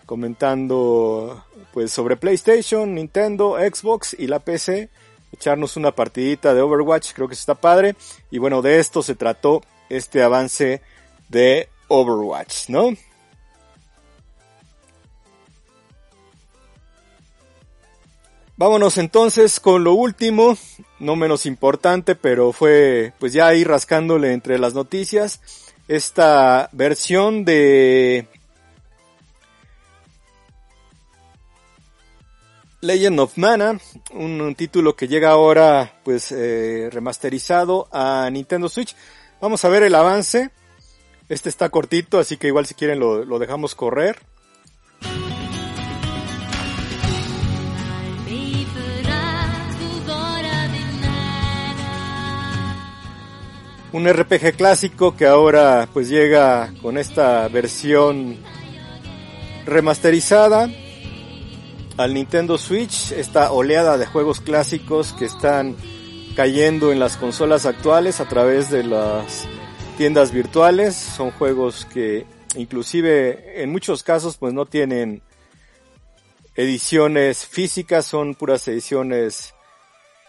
comentando 0.06 1.44
pues 1.74 1.92
sobre 1.92 2.16
PlayStation, 2.16 2.96
Nintendo, 2.96 3.58
Xbox 3.58 4.16
y 4.18 4.28
la 4.28 4.40
PC, 4.40 4.88
echarnos 5.34 5.76
una 5.76 5.92
partidita 5.92 6.54
de 6.54 6.62
Overwatch, 6.62 7.12
creo 7.12 7.28
que 7.28 7.34
está 7.34 7.56
padre, 7.56 7.98
y 8.30 8.38
bueno, 8.38 8.62
de 8.62 8.80
esto 8.80 9.04
se 9.04 9.16
trató 9.16 9.62
este 9.90 10.24
avance 10.24 10.82
de 11.28 11.68
Overwatch, 11.90 12.70
¿no? 12.70 12.92
Vámonos 18.56 18.98
entonces 18.98 19.60
con 19.60 19.84
lo 19.84 19.96
último, 19.96 20.56
no 21.02 21.16
menos 21.16 21.46
importante, 21.46 22.16
pero 22.16 22.54
fue 22.54 23.14
pues 23.20 23.34
ya 23.34 23.48
ahí 23.48 23.64
rascándole 23.64 24.34
entre 24.34 24.60
las 24.60 24.74
noticias, 24.74 25.42
esta 25.88 26.70
versión 26.72 27.44
de 27.44 28.28
Legend 32.82 33.20
of 33.20 33.38
Mana, 33.38 33.80
un, 34.14 34.56
título 34.56 34.96
que 34.96 35.08
llega 35.08 35.32
ahora 35.32 36.00
pues 36.04 36.32
eh, 36.32 36.90
remasterizado 36.92 37.88
a 37.92 38.30
Nintendo 38.32 38.70
Switch. 38.70 38.96
Vamos 39.42 39.66
a 39.66 39.70
ver 39.70 39.84
el 39.84 39.96
avance. 39.96 40.52
Este 41.30 41.50
está 41.50 41.70
cortito, 41.70 42.20
así 42.20 42.38
que 42.38 42.48
igual 42.48 42.66
si 42.66 42.76
quieren 42.76 43.00
lo, 43.00 43.26
lo 43.26 43.40
dejamos 43.40 43.74
correr. 43.74 44.20
Un 53.94 54.08
RPG 54.08 54.56
clásico 54.56 55.16
que 55.18 55.26
ahora 55.26 55.88
pues 55.94 56.08
llega 56.08 56.74
con 56.82 56.98
esta 56.98 57.48
versión 57.50 58.38
remasterizada 59.66 60.70
al 61.98 62.14
Nintendo 62.14 62.58
Switch, 62.58 63.12
esta 63.12 63.52
oleada 63.52 63.98
de 63.98 64.06
juegos 64.06 64.40
clásicos 64.40 65.14
que 65.14 65.26
están 65.26 65.76
cayendo 66.36 66.92
en 66.92 67.00
las 67.00 67.18
consolas 67.18 67.66
actuales 67.66 68.22
a 68.22 68.28
través 68.28 68.70
de 68.70 68.84
las 68.84 69.46
tiendas 69.98 70.32
virtuales, 70.32 70.96
son 70.96 71.32
juegos 71.32 71.86
que 71.86 72.26
inclusive 72.56 73.62
en 73.62 73.72
muchos 73.72 74.04
casos 74.04 74.38
pues 74.38 74.54
no 74.54 74.66
tienen 74.66 75.22
ediciones 76.56 77.46
físicas, 77.46 78.06
son 78.06 78.36
puras 78.36 78.68
ediciones 78.70 79.54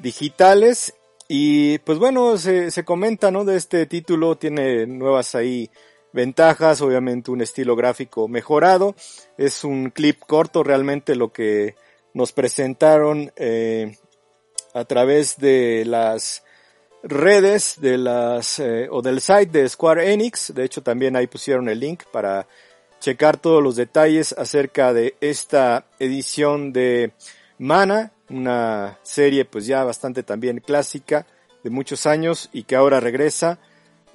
digitales 0.00 0.94
y 1.34 1.78
pues 1.78 1.98
bueno, 1.98 2.36
se, 2.36 2.70
se 2.70 2.84
comenta, 2.84 3.30
¿no? 3.30 3.46
De 3.46 3.56
este 3.56 3.86
título, 3.86 4.36
tiene 4.36 4.86
nuevas 4.86 5.34
ahí 5.34 5.70
ventajas, 6.12 6.82
obviamente 6.82 7.30
un 7.30 7.40
estilo 7.40 7.74
gráfico 7.74 8.28
mejorado. 8.28 8.94
Es 9.38 9.64
un 9.64 9.88
clip 9.88 10.20
corto 10.26 10.62
realmente 10.62 11.16
lo 11.16 11.32
que 11.32 11.74
nos 12.12 12.32
presentaron 12.32 13.32
eh, 13.36 13.96
a 14.74 14.84
través 14.84 15.38
de 15.38 15.86
las 15.86 16.44
redes 17.02 17.80
de 17.80 17.96
las 17.96 18.58
eh, 18.58 18.88
o 18.90 19.00
del 19.00 19.22
site 19.22 19.58
de 19.58 19.66
Square 19.70 20.12
Enix. 20.12 20.52
De 20.54 20.64
hecho 20.66 20.82
también 20.82 21.16
ahí 21.16 21.28
pusieron 21.28 21.66
el 21.70 21.80
link 21.80 22.02
para 22.12 22.46
checar 23.00 23.38
todos 23.38 23.62
los 23.62 23.76
detalles 23.76 24.34
acerca 24.36 24.92
de 24.92 25.14
esta 25.22 25.86
edición 25.98 26.74
de 26.74 27.12
Mana, 27.62 28.10
una 28.28 28.98
serie 29.04 29.44
pues 29.44 29.66
ya 29.66 29.84
bastante 29.84 30.24
también 30.24 30.58
clásica 30.58 31.28
de 31.62 31.70
muchos 31.70 32.06
años 32.06 32.50
y 32.52 32.64
que 32.64 32.74
ahora 32.74 32.98
regresa 32.98 33.60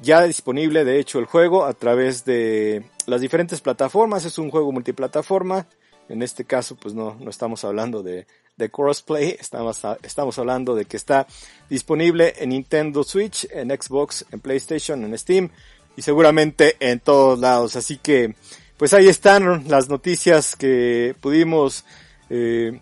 ya 0.01 0.23
disponible 0.23 0.83
de 0.83 0.99
hecho 0.99 1.19
el 1.19 1.27
juego 1.27 1.63
a 1.63 1.71
través 1.71 2.25
de 2.25 2.83
las 3.05 3.21
diferentes 3.21 3.61
plataformas, 3.61 4.25
es 4.25 4.37
un 4.37 4.51
juego 4.51 4.73
multiplataforma, 4.73 5.65
en 6.09 6.23
este 6.23 6.43
caso 6.43 6.75
pues 6.75 6.93
no, 6.93 7.15
no 7.21 7.29
estamos 7.29 7.63
hablando 7.63 8.03
de, 8.03 8.27
de 8.57 8.69
crossplay, 8.69 9.37
estamos, 9.39 9.81
estamos 10.03 10.37
hablando 10.37 10.75
de 10.75 10.83
que 10.83 10.97
está 10.97 11.25
disponible 11.69 12.33
en 12.39 12.49
Nintendo 12.49 13.01
Switch, 13.05 13.47
en 13.49 13.69
Xbox, 13.69 14.25
en 14.29 14.41
PlayStation, 14.41 15.05
en 15.05 15.17
Steam 15.17 15.49
y 15.95 16.01
seguramente 16.01 16.75
en 16.81 16.99
todos 16.99 17.39
lados, 17.39 17.77
así 17.77 17.97
que 17.97 18.35
pues 18.75 18.93
ahí 18.93 19.07
están 19.07 19.69
las 19.69 19.87
noticias 19.87 20.57
que 20.57 21.15
pudimos 21.21 21.85
eh, 22.29 22.81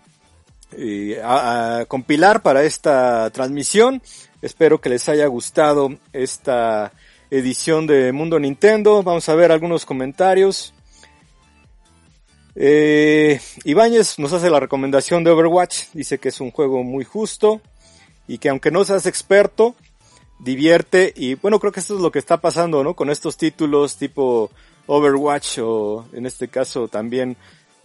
a, 1.22 1.84
compilar 1.88 2.42
para 2.42 2.64
esta 2.64 3.30
transmisión. 3.30 4.02
Espero 4.42 4.80
que 4.80 4.88
les 4.88 5.08
haya 5.08 5.26
gustado 5.26 5.96
esta 6.12 6.92
edición 7.30 7.86
de 7.86 8.12
Mundo 8.12 8.38
Nintendo. 8.38 9.02
Vamos 9.02 9.28
a 9.28 9.34
ver 9.34 9.52
algunos 9.52 9.84
comentarios. 9.84 10.74
Eh, 12.54 13.40
Ibáñez 13.64 14.18
nos 14.18 14.32
hace 14.32 14.50
la 14.50 14.60
recomendación 14.60 15.24
de 15.24 15.30
Overwatch. 15.30 15.92
Dice 15.92 16.18
que 16.18 16.30
es 16.30 16.40
un 16.40 16.50
juego 16.50 16.82
muy 16.82 17.04
justo 17.04 17.60
y 18.26 18.38
que 18.38 18.48
aunque 18.48 18.70
no 18.70 18.84
seas 18.84 19.06
experto, 19.06 19.74
divierte. 20.38 21.12
Y 21.16 21.34
bueno, 21.34 21.60
creo 21.60 21.72
que 21.72 21.80
esto 21.80 21.94
es 21.94 22.00
lo 22.00 22.10
que 22.10 22.18
está 22.18 22.40
pasando, 22.40 22.82
¿no? 22.82 22.94
Con 22.94 23.10
estos 23.10 23.36
títulos 23.36 23.96
tipo 23.96 24.50
Overwatch 24.86 25.58
o 25.62 26.06
en 26.12 26.26
este 26.26 26.48
caso 26.48 26.88
también 26.88 27.36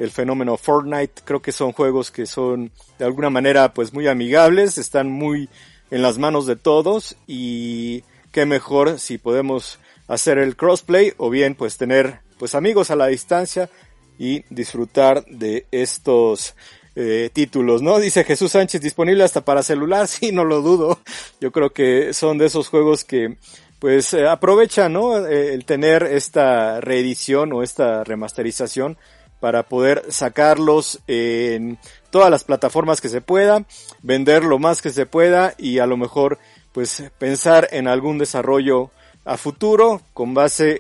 el 0.02 0.12
fenómeno 0.12 0.58
Fortnite. 0.58 1.22
Creo 1.24 1.42
que 1.42 1.52
son 1.52 1.72
juegos 1.74 2.12
que 2.12 2.26
son 2.26 2.72
de 2.98 3.06
alguna 3.06 3.30
manera 3.30 3.74
pues 3.74 3.94
muy 3.94 4.08
amigables, 4.08 4.78
están 4.78 5.12
muy 5.12 5.48
en 5.92 6.02
las 6.02 6.18
manos 6.18 6.48
de 6.48 6.56
todos 6.56 7.16
y 7.28 8.04
qué 8.32 8.46
mejor 8.46 9.00
si 9.00 9.18
podemos 9.18 9.80
hacer 10.08 10.38
el 10.40 10.56
crossplay 10.56 11.14
o 11.18 11.30
bien 11.30 11.54
pues 11.56 11.78
tener 11.78 12.20
pues 12.40 12.56
amigos 12.56 12.90
a 12.90 12.96
la 12.96 13.08
distancia 13.08 13.70
y 14.18 14.44
disfrutar 14.50 15.24
de 15.26 15.68
estos 15.72 16.56
eh, 16.96 17.30
títulos, 17.32 17.82
¿no? 17.82 18.00
Dice 18.00 18.24
Jesús 18.24 18.52
Sánchez, 18.52 18.82
disponible 18.82 19.24
hasta 19.24 19.46
para 19.46 19.64
celular, 19.64 20.08
sí, 20.10 20.32
no 20.32 20.44
lo 20.44 20.62
dudo. 20.62 21.00
Yo 21.40 21.52
creo 21.52 21.72
que 21.72 22.14
son 22.14 22.38
de 22.38 22.48
esos 22.48 22.70
juegos 22.70 23.04
que 23.04 23.38
pues 23.80 24.14
eh, 24.14 24.28
aprovechan, 24.28 24.94
¿no? 24.94 25.26
Eh, 25.26 25.54
el 25.54 25.66
tener 25.66 26.04
esta 26.04 26.82
reedición 26.82 27.54
o 27.54 27.64
esta 27.64 28.04
remasterización 28.04 28.98
para 29.42 29.64
poder 29.64 30.06
sacarlos 30.10 31.02
en 31.08 31.78
todas 32.12 32.30
las 32.30 32.46
plataformas 32.46 33.02
que 33.02 33.10
se 33.10 33.20
pueda, 33.20 33.66
vender 34.02 34.46
lo 34.46 34.60
más 34.60 34.82
que 34.82 34.92
se 34.92 35.06
pueda 35.06 35.56
y 35.58 35.80
a 35.80 35.88
lo 35.88 35.98
mejor 35.98 36.38
pues 36.72 37.04
pensar 37.18 37.68
en 37.72 37.88
algún 37.88 38.18
desarrollo 38.18 38.92
a 39.26 39.38
futuro 39.38 40.02
con 40.14 40.34
base 40.34 40.80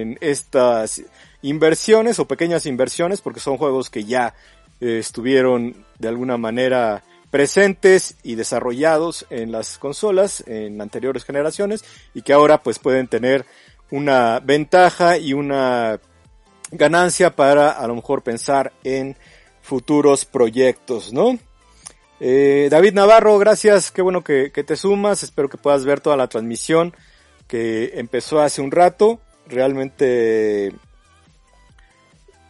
en 0.00 0.18
estas 0.20 1.02
inversiones 1.42 2.18
o 2.18 2.26
pequeñas 2.26 2.66
inversiones 2.66 3.20
porque 3.20 3.40
son 3.40 3.58
juegos 3.58 3.90
que 3.90 4.04
ya 4.04 4.34
eh, 4.80 4.98
estuvieron 4.98 5.84
de 5.98 6.08
alguna 6.08 6.38
manera 6.38 7.04
presentes 7.30 8.16
y 8.22 8.36
desarrollados 8.36 9.26
en 9.28 9.52
las 9.52 9.76
consolas 9.76 10.42
en 10.46 10.80
anteriores 10.80 11.24
generaciones 11.24 11.84
y 12.14 12.22
que 12.22 12.32
ahora 12.32 12.62
pues 12.62 12.78
pueden 12.78 13.06
tener 13.06 13.44
una 13.90 14.40
ventaja 14.40 15.18
y 15.18 15.34
una 15.34 16.00
ganancia 16.70 17.34
para 17.34 17.70
a 17.70 17.86
lo 17.86 17.94
mejor 17.94 18.22
pensar 18.22 18.72
en 18.84 19.16
futuros 19.62 20.24
proyectos, 20.24 21.12
¿no? 21.12 21.38
Eh, 22.20 22.68
David 22.70 22.94
Navarro, 22.94 23.38
gracias, 23.38 23.90
qué 23.90 24.02
bueno 24.02 24.24
que, 24.24 24.50
que 24.52 24.64
te 24.64 24.76
sumas, 24.76 25.22
espero 25.22 25.48
que 25.48 25.56
puedas 25.56 25.84
ver 25.84 26.00
toda 26.00 26.16
la 26.16 26.28
transmisión 26.28 26.94
que 27.46 27.92
empezó 27.94 28.40
hace 28.40 28.60
un 28.60 28.70
rato, 28.70 29.20
realmente 29.46 30.72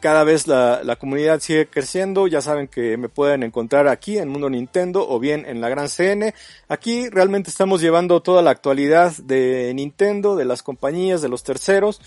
cada 0.00 0.24
vez 0.24 0.46
la, 0.46 0.82
la, 0.84 0.96
comunidad 0.96 1.40
sigue 1.40 1.66
creciendo. 1.66 2.26
Ya 2.26 2.40
saben 2.40 2.68
que 2.68 2.96
me 2.96 3.08
pueden 3.08 3.42
encontrar 3.42 3.88
aquí 3.88 4.18
en 4.18 4.28
Mundo 4.28 4.48
Nintendo 4.50 5.06
o 5.08 5.18
bien 5.18 5.44
en 5.46 5.60
la 5.60 5.68
Gran 5.68 5.88
CN. 5.88 6.34
Aquí 6.68 7.08
realmente 7.08 7.50
estamos 7.50 7.80
llevando 7.80 8.22
toda 8.22 8.42
la 8.42 8.50
actualidad 8.50 9.12
de 9.16 9.72
Nintendo, 9.74 10.36
de 10.36 10.44
las 10.44 10.62
compañías, 10.62 11.22
de 11.22 11.28
los 11.28 11.42
terceros. 11.42 12.00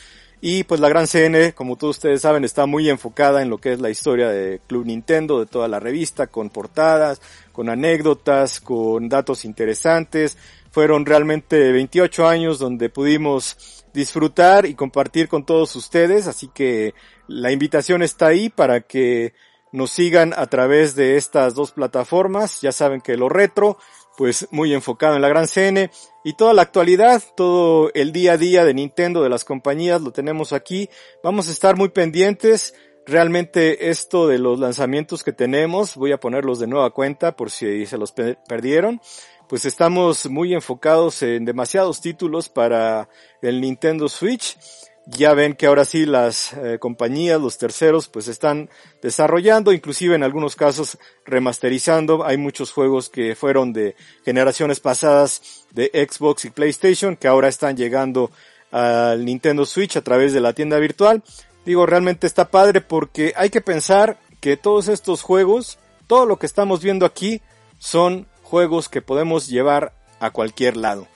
Y 0.44 0.64
pues 0.64 0.82
la 0.82 0.90
Gran 0.90 1.06
CN, 1.06 1.54
como 1.54 1.76
todos 1.76 1.98
ustedes 1.98 2.24
saben, 2.24 2.44
está 2.44 2.66
muy 2.66 2.90
enfocada 2.90 3.44
en 3.44 3.52
lo 3.52 3.60
que 3.60 3.74
es 3.74 3.80
la 3.80 3.92
historia 3.92 4.28
de 4.28 4.60
Club 4.66 4.88
Nintendo, 4.88 5.40
de 5.40 5.46
toda 5.46 5.68
la 5.68 5.80
revista, 5.80 6.26
con 6.26 6.50
portadas, 6.50 7.22
con 7.52 7.70
anécdotas, 7.70 8.60
con 8.60 9.08
datos 9.08 9.46
interesantes. 9.46 10.40
Fueron 10.72 11.06
realmente 11.06 11.72
28 11.72 12.28
años 12.28 12.58
donde 12.58 12.90
pudimos 12.90 13.86
disfrutar 13.94 14.66
y 14.66 14.74
compartir 14.74 15.28
con 15.28 15.46
todos 15.46 15.76
ustedes, 15.76 16.26
así 16.26 16.48
que 16.48 16.96
la 17.28 17.52
invitación 17.52 18.02
está 18.02 18.28
ahí 18.28 18.50
para 18.50 18.82
que 18.82 19.34
nos 19.72 19.92
sigan 19.92 20.34
a 20.36 20.48
través 20.48 20.96
de 20.96 21.18
estas 21.18 21.54
dos 21.54 21.72
plataformas. 21.72 22.62
Ya 22.62 22.72
saben 22.72 23.02
que 23.02 23.16
lo 23.16 23.30
retro, 23.30 23.78
pues 24.22 24.48
muy 24.52 24.72
enfocado 24.72 25.16
en 25.16 25.24
la 25.24 25.30
gran 25.30 25.48
CN 25.48 25.90
y 26.24 26.34
toda 26.34 26.54
la 26.54 26.62
actualidad, 26.62 27.24
todo 27.36 27.90
el 27.96 28.12
día 28.12 28.34
a 28.34 28.38
día 28.38 28.64
de 28.64 28.76
Nintendo, 28.76 29.24
de 29.24 29.30
las 29.30 29.44
compañías, 29.44 30.00
lo 30.00 30.12
tenemos 30.12 30.54
aquí. 30.54 30.92
Vamos 31.24 31.50
a 31.50 31.52
estar 31.52 31.76
muy 31.76 31.90
pendientes. 31.90 32.76
Realmente 33.08 33.90
esto 33.90 34.28
de 34.28 34.38
los 34.38 34.60
lanzamientos 34.60 35.24
que 35.24 35.34
tenemos, 35.34 35.96
voy 35.96 36.12
a 36.12 36.20
ponerlos 36.20 36.60
de 36.60 36.68
nueva 36.68 36.92
cuenta 36.92 37.36
por 37.36 37.50
si 37.50 37.88
se 37.88 37.98
los 37.98 38.12
perdieron. 38.12 39.02
Pues 39.50 39.66
estamos 39.66 40.30
muy 40.30 40.54
enfocados 40.54 41.24
en 41.24 41.44
demasiados 41.44 42.00
títulos 42.00 42.48
para 42.48 43.10
el 43.42 43.60
Nintendo 43.60 44.08
Switch 44.08 44.56
ya 45.08 45.34
ven 45.34 45.56
que 45.56 45.66
ahora 45.66 45.86
sí 45.86 46.06
las 46.06 46.54
eh, 46.54 46.78
compañías, 46.80 47.42
los 47.42 47.58
terceros, 47.58 48.08
pues 48.08 48.28
están 48.28 48.70
desarrollando, 49.02 49.74
inclusive 49.74 50.16
en 50.16 50.24
algunos 50.24 50.56
casos 50.56 50.98
remasterizando. 51.26 52.24
Hay 52.24 52.38
muchos 52.38 52.72
juegos 52.72 53.10
que 53.10 53.36
fueron 53.36 53.74
de 53.74 53.96
generaciones 54.24 54.80
pasadas 54.80 55.66
de 55.72 55.90
Xbox 56.10 56.46
y 56.46 56.52
PlayStation 56.52 57.16
que 57.16 57.28
ahora 57.28 57.48
están 57.48 57.76
llegando 57.76 58.32
al 58.72 59.26
Nintendo 59.26 59.66
Switch 59.66 59.98
a 59.98 60.04
través 60.04 60.34
de 60.34 60.42
la 60.42 60.54
tienda 60.54 60.78
virtual. 60.78 61.24
Digo, 61.66 61.86
realmente 61.86 62.28
está 62.28 62.50
padre 62.50 62.82
porque 62.82 63.34
hay 63.36 63.50
que 63.50 63.62
pensar 63.62 64.18
que 64.40 64.58
todos 64.58 64.88
estos 64.88 65.22
juegos, 65.22 65.78
todo 66.08 66.26
lo 66.26 66.38
que 66.38 66.46
estamos 66.46 66.82
viendo 66.82 67.06
aquí, 67.06 67.42
son 67.80 68.28
juegos 68.44 68.90
que 68.90 69.02
podemos 69.02 69.48
llevar 69.48 69.94
a 70.20 70.32
cualquier 70.32 70.78
lado. 70.78 71.08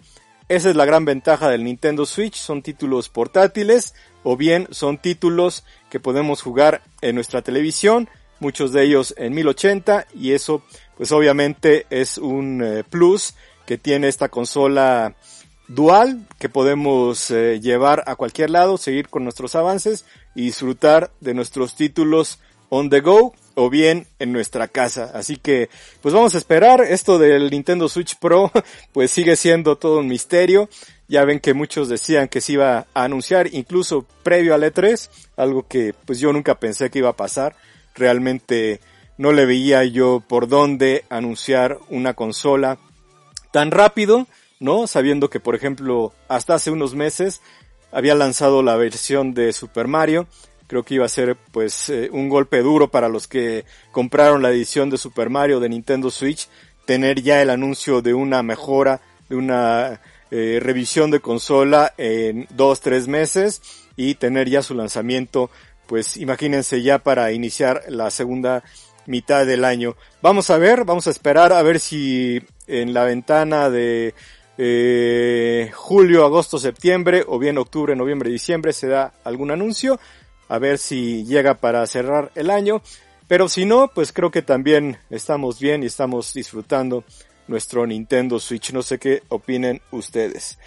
Esa 0.48 0.70
es 0.70 0.76
la 0.76 0.86
gran 0.86 1.06
ventaja 1.06 1.50
del 1.50 1.64
Nintendo 1.64 2.06
Switch, 2.06 2.36
son 2.36 2.62
títulos 2.62 3.10
portátiles 3.10 3.96
o 4.24 4.38
bien 4.38 4.68
son 4.70 5.00
títulos 5.00 5.64
que 5.90 6.00
podemos 6.00 6.44
jugar 6.44 6.84
en 7.02 7.16
nuestra 7.16 7.42
televisión, 7.42 8.10
muchos 8.40 8.72
de 8.72 8.84
ellos 8.84 9.16
en 9.18 9.34
1080 9.34 10.06
y 10.14 10.34
eso 10.34 10.62
pues 10.98 11.12
obviamente 11.12 11.88
es 11.90 12.20
un 12.20 12.62
eh, 12.64 12.84
plus 12.84 13.34
que 13.66 13.80
tiene 13.80 14.08
esta 14.08 14.30
consola 14.30 15.16
dual 15.68 16.28
que 16.38 16.48
podemos 16.48 17.32
eh, 17.32 17.60
llevar 17.60 18.04
a 18.06 18.16
cualquier 18.16 18.52
lado, 18.52 18.78
seguir 18.78 19.10
con 19.10 19.24
nuestros 19.24 19.56
avances 19.56 20.06
y 20.36 20.44
disfrutar 20.44 21.12
de 21.22 21.34
nuestros 21.34 21.76
títulos 21.76 22.40
on 22.70 22.92
the 22.92 23.02
go 23.02 23.34
o 23.56 23.70
bien 23.70 24.08
en 24.20 24.32
nuestra 24.32 24.68
casa. 24.68 25.12
Así 25.14 25.38
que, 25.38 25.70
pues 26.02 26.14
vamos 26.14 26.36
a 26.36 26.38
esperar. 26.38 26.82
Esto 26.82 27.18
del 27.18 27.50
Nintendo 27.50 27.90
Switch 27.90 28.18
Pro, 28.18 28.52
pues 28.94 29.12
sigue 29.12 29.36
siendo 29.36 29.78
todo 29.78 30.00
un 30.00 30.08
misterio. 30.08 30.70
Ya 31.08 31.24
ven 31.26 31.40
que 31.40 31.54
muchos 31.54 31.90
decían 31.90 32.28
que 32.28 32.42
se 32.42 32.54
iba 32.54 32.88
a 32.94 33.04
anunciar 33.04 33.48
incluso 33.54 34.06
previo 34.24 34.56
al 34.56 34.64
E3, 34.64 35.10
algo 35.38 35.68
que 35.68 35.94
pues 36.06 36.20
yo 36.20 36.34
nunca 36.34 36.60
pensé 36.60 36.90
que 36.90 37.00
iba 37.00 37.10
a 37.10 37.16
pasar. 37.16 37.56
Realmente 37.94 38.80
no 39.18 39.32
le 39.32 39.46
veía 39.46 39.84
yo 39.86 40.22
por 40.28 40.48
dónde 40.48 41.06
anunciar 41.10 41.80
una 41.90 42.14
consola 42.14 42.78
tan 43.52 43.72
rápido, 43.72 44.28
¿no? 44.60 44.88
Sabiendo 44.88 45.30
que, 45.30 45.40
por 45.40 45.56
ejemplo, 45.56 46.14
hasta 46.28 46.56
hace 46.56 46.72
unos 46.72 46.96
meses 46.96 47.42
había 47.92 48.16
lanzado 48.16 48.62
la 48.62 48.76
versión 48.76 49.34
de 49.34 49.54
Super 49.54 49.88
Mario 49.88 50.28
creo 50.68 50.84
que 50.84 50.96
iba 50.96 51.06
a 51.06 51.10
ser 51.10 51.36
pues 51.52 51.90
eh, 51.90 52.10
un 52.12 52.30
golpe 52.30 52.62
duro 52.62 52.90
para 52.90 53.10
los 53.10 53.28
que 53.28 53.66
compraron 53.92 54.42
la 54.42 54.50
edición 54.50 54.90
de 54.90 54.98
Super 54.98 55.30
Mario 55.30 55.60
de 55.60 55.70
Nintendo 55.70 56.12
Switch 56.12 56.48
tener 56.86 57.22
ya 57.22 57.42
el 57.42 57.50
anuncio 57.50 58.02
de 58.02 58.14
una 58.14 58.44
mejora 58.44 59.02
de 59.30 59.36
una 59.36 60.02
eh, 60.32 60.60
revisión 60.62 61.12
de 61.12 61.20
consola 61.20 61.94
en 61.98 62.48
dos 62.52 62.82
tres 62.82 63.08
meses 63.08 63.62
y 63.96 64.16
tener 64.16 64.50
ya 64.50 64.62
su 64.62 64.76
lanzamiento 64.76 65.50
pues 65.88 66.18
imagínense 66.18 66.82
ya 66.82 67.00
para 67.00 67.32
iniciar 67.32 67.84
la 67.90 68.10
segunda 68.10 68.64
mitad 69.06 69.46
del 69.46 69.66
año. 69.66 69.96
Vamos 70.22 70.50
a 70.50 70.58
ver 70.58 70.84
vamos 70.84 71.08
a 71.08 71.12
esperar 71.12 71.54
a 71.54 71.62
ver 71.62 71.80
si 71.80 72.42
en 72.68 72.94
la 72.94 73.04
ventana 73.04 73.70
de 73.70 74.16
eh, 74.58 75.70
julio, 75.74 76.24
agosto, 76.24 76.58
septiembre 76.58 77.24
o 77.28 77.38
bien 77.38 77.58
octubre, 77.58 77.96
noviembre, 77.96 78.30
diciembre 78.30 78.74
se 78.74 78.88
da 78.88 79.14
algún 79.24 79.52
anuncio 79.52 80.00
a 80.48 80.60
ver 80.60 80.78
si 80.78 81.26
llega 81.26 81.56
para 81.56 81.86
cerrar 81.88 82.32
el 82.36 82.50
año. 82.50 82.82
Pero 83.28 83.50
si 83.50 83.66
no, 83.66 83.90
pues 83.94 84.14
creo 84.14 84.30
que 84.30 84.42
también 84.42 84.98
estamos 85.10 85.60
bien 85.60 85.84
y 85.84 85.88
estamos 85.88 86.34
disfrutando 86.34 87.04
nuestro 87.48 87.86
Nintendo 87.88 88.40
Switch. 88.40 88.72
No 88.72 88.84
sé 88.84 89.00
qué 89.00 89.24
opinen 89.30 89.82
ustedes. 89.92 90.58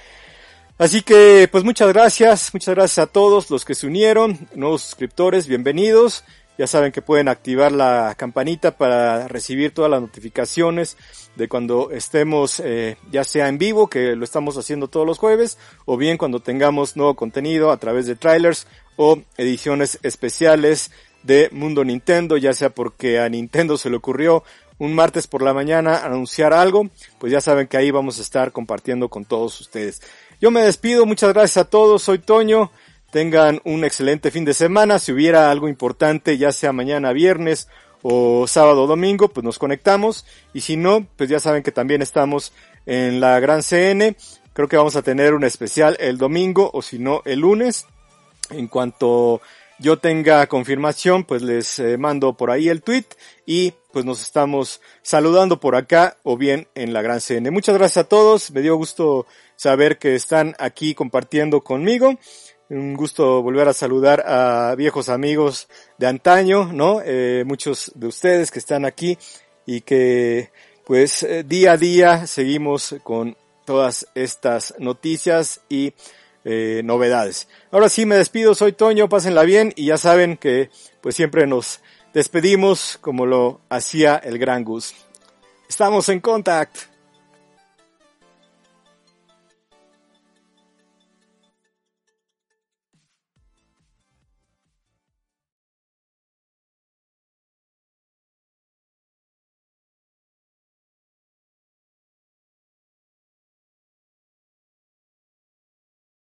Así 0.78 1.02
que, 1.02 1.48
pues 1.50 1.64
muchas 1.64 1.88
gracias, 1.88 2.54
muchas 2.54 2.74
gracias 2.74 2.98
a 2.98 3.10
todos 3.10 3.50
los 3.50 3.64
que 3.64 3.74
se 3.74 3.88
unieron, 3.88 4.48
nuevos 4.54 4.82
suscriptores, 4.82 5.48
bienvenidos. 5.48 6.24
Ya 6.56 6.68
saben 6.68 6.92
que 6.92 7.02
pueden 7.02 7.28
activar 7.28 7.72
la 7.72 8.14
campanita 8.16 8.76
para 8.76 9.26
recibir 9.26 9.72
todas 9.72 9.90
las 9.90 10.00
notificaciones 10.00 10.96
de 11.34 11.48
cuando 11.48 11.90
estemos 11.92 12.60
eh, 12.64 12.96
ya 13.10 13.22
sea 13.24 13.48
en 13.48 13.58
vivo, 13.58 13.88
que 13.88 14.14
lo 14.16 14.24
estamos 14.24 14.56
haciendo 14.56 14.88
todos 14.88 15.06
los 15.06 15.18
jueves, 15.18 15.58
o 15.84 15.96
bien 15.96 16.16
cuando 16.16 16.40
tengamos 16.40 16.96
nuevo 16.96 17.14
contenido 17.14 17.70
a 17.70 17.76
través 17.76 18.06
de 18.06 18.16
trailers 18.16 18.66
o 18.98 19.22
ediciones 19.38 19.98
especiales 20.02 20.90
de 21.22 21.48
Mundo 21.52 21.84
Nintendo, 21.84 22.36
ya 22.36 22.52
sea 22.52 22.70
porque 22.70 23.20
a 23.20 23.28
Nintendo 23.28 23.78
se 23.78 23.88
le 23.88 23.96
ocurrió 23.96 24.44
un 24.78 24.94
martes 24.94 25.26
por 25.26 25.42
la 25.42 25.54
mañana 25.54 26.04
anunciar 26.04 26.52
algo, 26.52 26.90
pues 27.18 27.32
ya 27.32 27.40
saben 27.40 27.68
que 27.68 27.76
ahí 27.76 27.90
vamos 27.90 28.18
a 28.18 28.22
estar 28.22 28.52
compartiendo 28.52 29.08
con 29.08 29.24
todos 29.24 29.60
ustedes. 29.60 30.02
Yo 30.40 30.50
me 30.50 30.62
despido, 30.62 31.06
muchas 31.06 31.32
gracias 31.32 31.56
a 31.58 31.70
todos, 31.70 32.02
soy 32.02 32.18
Toño, 32.18 32.70
tengan 33.10 33.60
un 33.64 33.84
excelente 33.84 34.30
fin 34.30 34.44
de 34.44 34.54
semana, 34.54 34.98
si 34.98 35.12
hubiera 35.12 35.50
algo 35.50 35.68
importante, 35.68 36.36
ya 36.36 36.52
sea 36.52 36.72
mañana 36.72 37.12
viernes 37.12 37.68
o 38.02 38.46
sábado 38.46 38.82
o 38.82 38.86
domingo, 38.86 39.28
pues 39.28 39.44
nos 39.44 39.58
conectamos, 39.58 40.26
y 40.52 40.60
si 40.60 40.76
no, 40.76 41.06
pues 41.16 41.28
ya 41.28 41.40
saben 41.40 41.62
que 41.62 41.72
también 41.72 42.02
estamos 42.02 42.52
en 42.86 43.20
la 43.20 43.38
Gran 43.40 43.62
CN, 43.62 44.16
creo 44.52 44.68
que 44.68 44.76
vamos 44.76 44.96
a 44.96 45.02
tener 45.02 45.34
un 45.34 45.44
especial 45.44 45.96
el 46.00 46.18
domingo 46.18 46.70
o 46.72 46.82
si 46.82 46.98
no 46.98 47.22
el 47.24 47.40
lunes, 47.40 47.86
en 48.50 48.68
cuanto 48.68 49.40
yo 49.78 49.98
tenga 49.98 50.46
confirmación, 50.48 51.24
pues 51.24 51.42
les 51.42 51.78
eh, 51.78 51.96
mando 51.98 52.36
por 52.36 52.50
ahí 52.50 52.68
el 52.68 52.82
tweet 52.82 53.04
y 53.46 53.72
pues 53.92 54.04
nos 54.04 54.20
estamos 54.20 54.80
saludando 55.02 55.60
por 55.60 55.76
acá 55.76 56.16
o 56.24 56.36
bien 56.36 56.66
en 56.74 56.92
la 56.92 57.02
Gran 57.02 57.20
CN. 57.20 57.50
Muchas 57.50 57.76
gracias 57.76 58.04
a 58.04 58.08
todos, 58.08 58.50
me 58.50 58.60
dio 58.60 58.76
gusto 58.76 59.26
saber 59.56 59.98
que 59.98 60.14
están 60.14 60.54
aquí 60.58 60.94
compartiendo 60.94 61.62
conmigo 61.62 62.18
Un 62.70 62.94
gusto 62.94 63.42
volver 63.42 63.68
a 63.68 63.72
saludar 63.72 64.24
a 64.26 64.74
viejos 64.76 65.08
amigos 65.08 65.68
de 65.96 66.06
antaño, 66.06 66.70
¿no? 66.72 67.00
Eh, 67.04 67.44
muchos 67.46 67.92
de 67.94 68.08
ustedes 68.08 68.50
que 68.50 68.58
están 68.58 68.84
aquí 68.84 69.16
y 69.64 69.80
que 69.82 70.50
pues 70.84 71.22
eh, 71.22 71.44
día 71.44 71.72
a 71.72 71.76
día 71.76 72.26
seguimos 72.26 72.96
con 73.02 73.36
todas 73.64 74.06
estas 74.14 74.74
noticias 74.78 75.60
y 75.68 75.92
eh, 76.44 76.82
novedades. 76.84 77.48
Ahora 77.70 77.88
sí 77.88 78.06
me 78.06 78.16
despido, 78.16 78.54
soy 78.54 78.72
Toño, 78.72 79.08
pásenla 79.08 79.42
bien 79.42 79.72
y 79.76 79.86
ya 79.86 79.98
saben 79.98 80.36
que 80.36 80.70
pues 81.00 81.14
siempre 81.14 81.46
nos 81.46 81.80
despedimos 82.14 82.98
como 83.00 83.26
lo 83.26 83.60
hacía 83.68 84.16
el 84.16 84.38
Gran 84.38 84.64
Gus. 84.64 84.94
Estamos 85.68 86.08
en 86.08 86.20
contacto. 86.20 86.80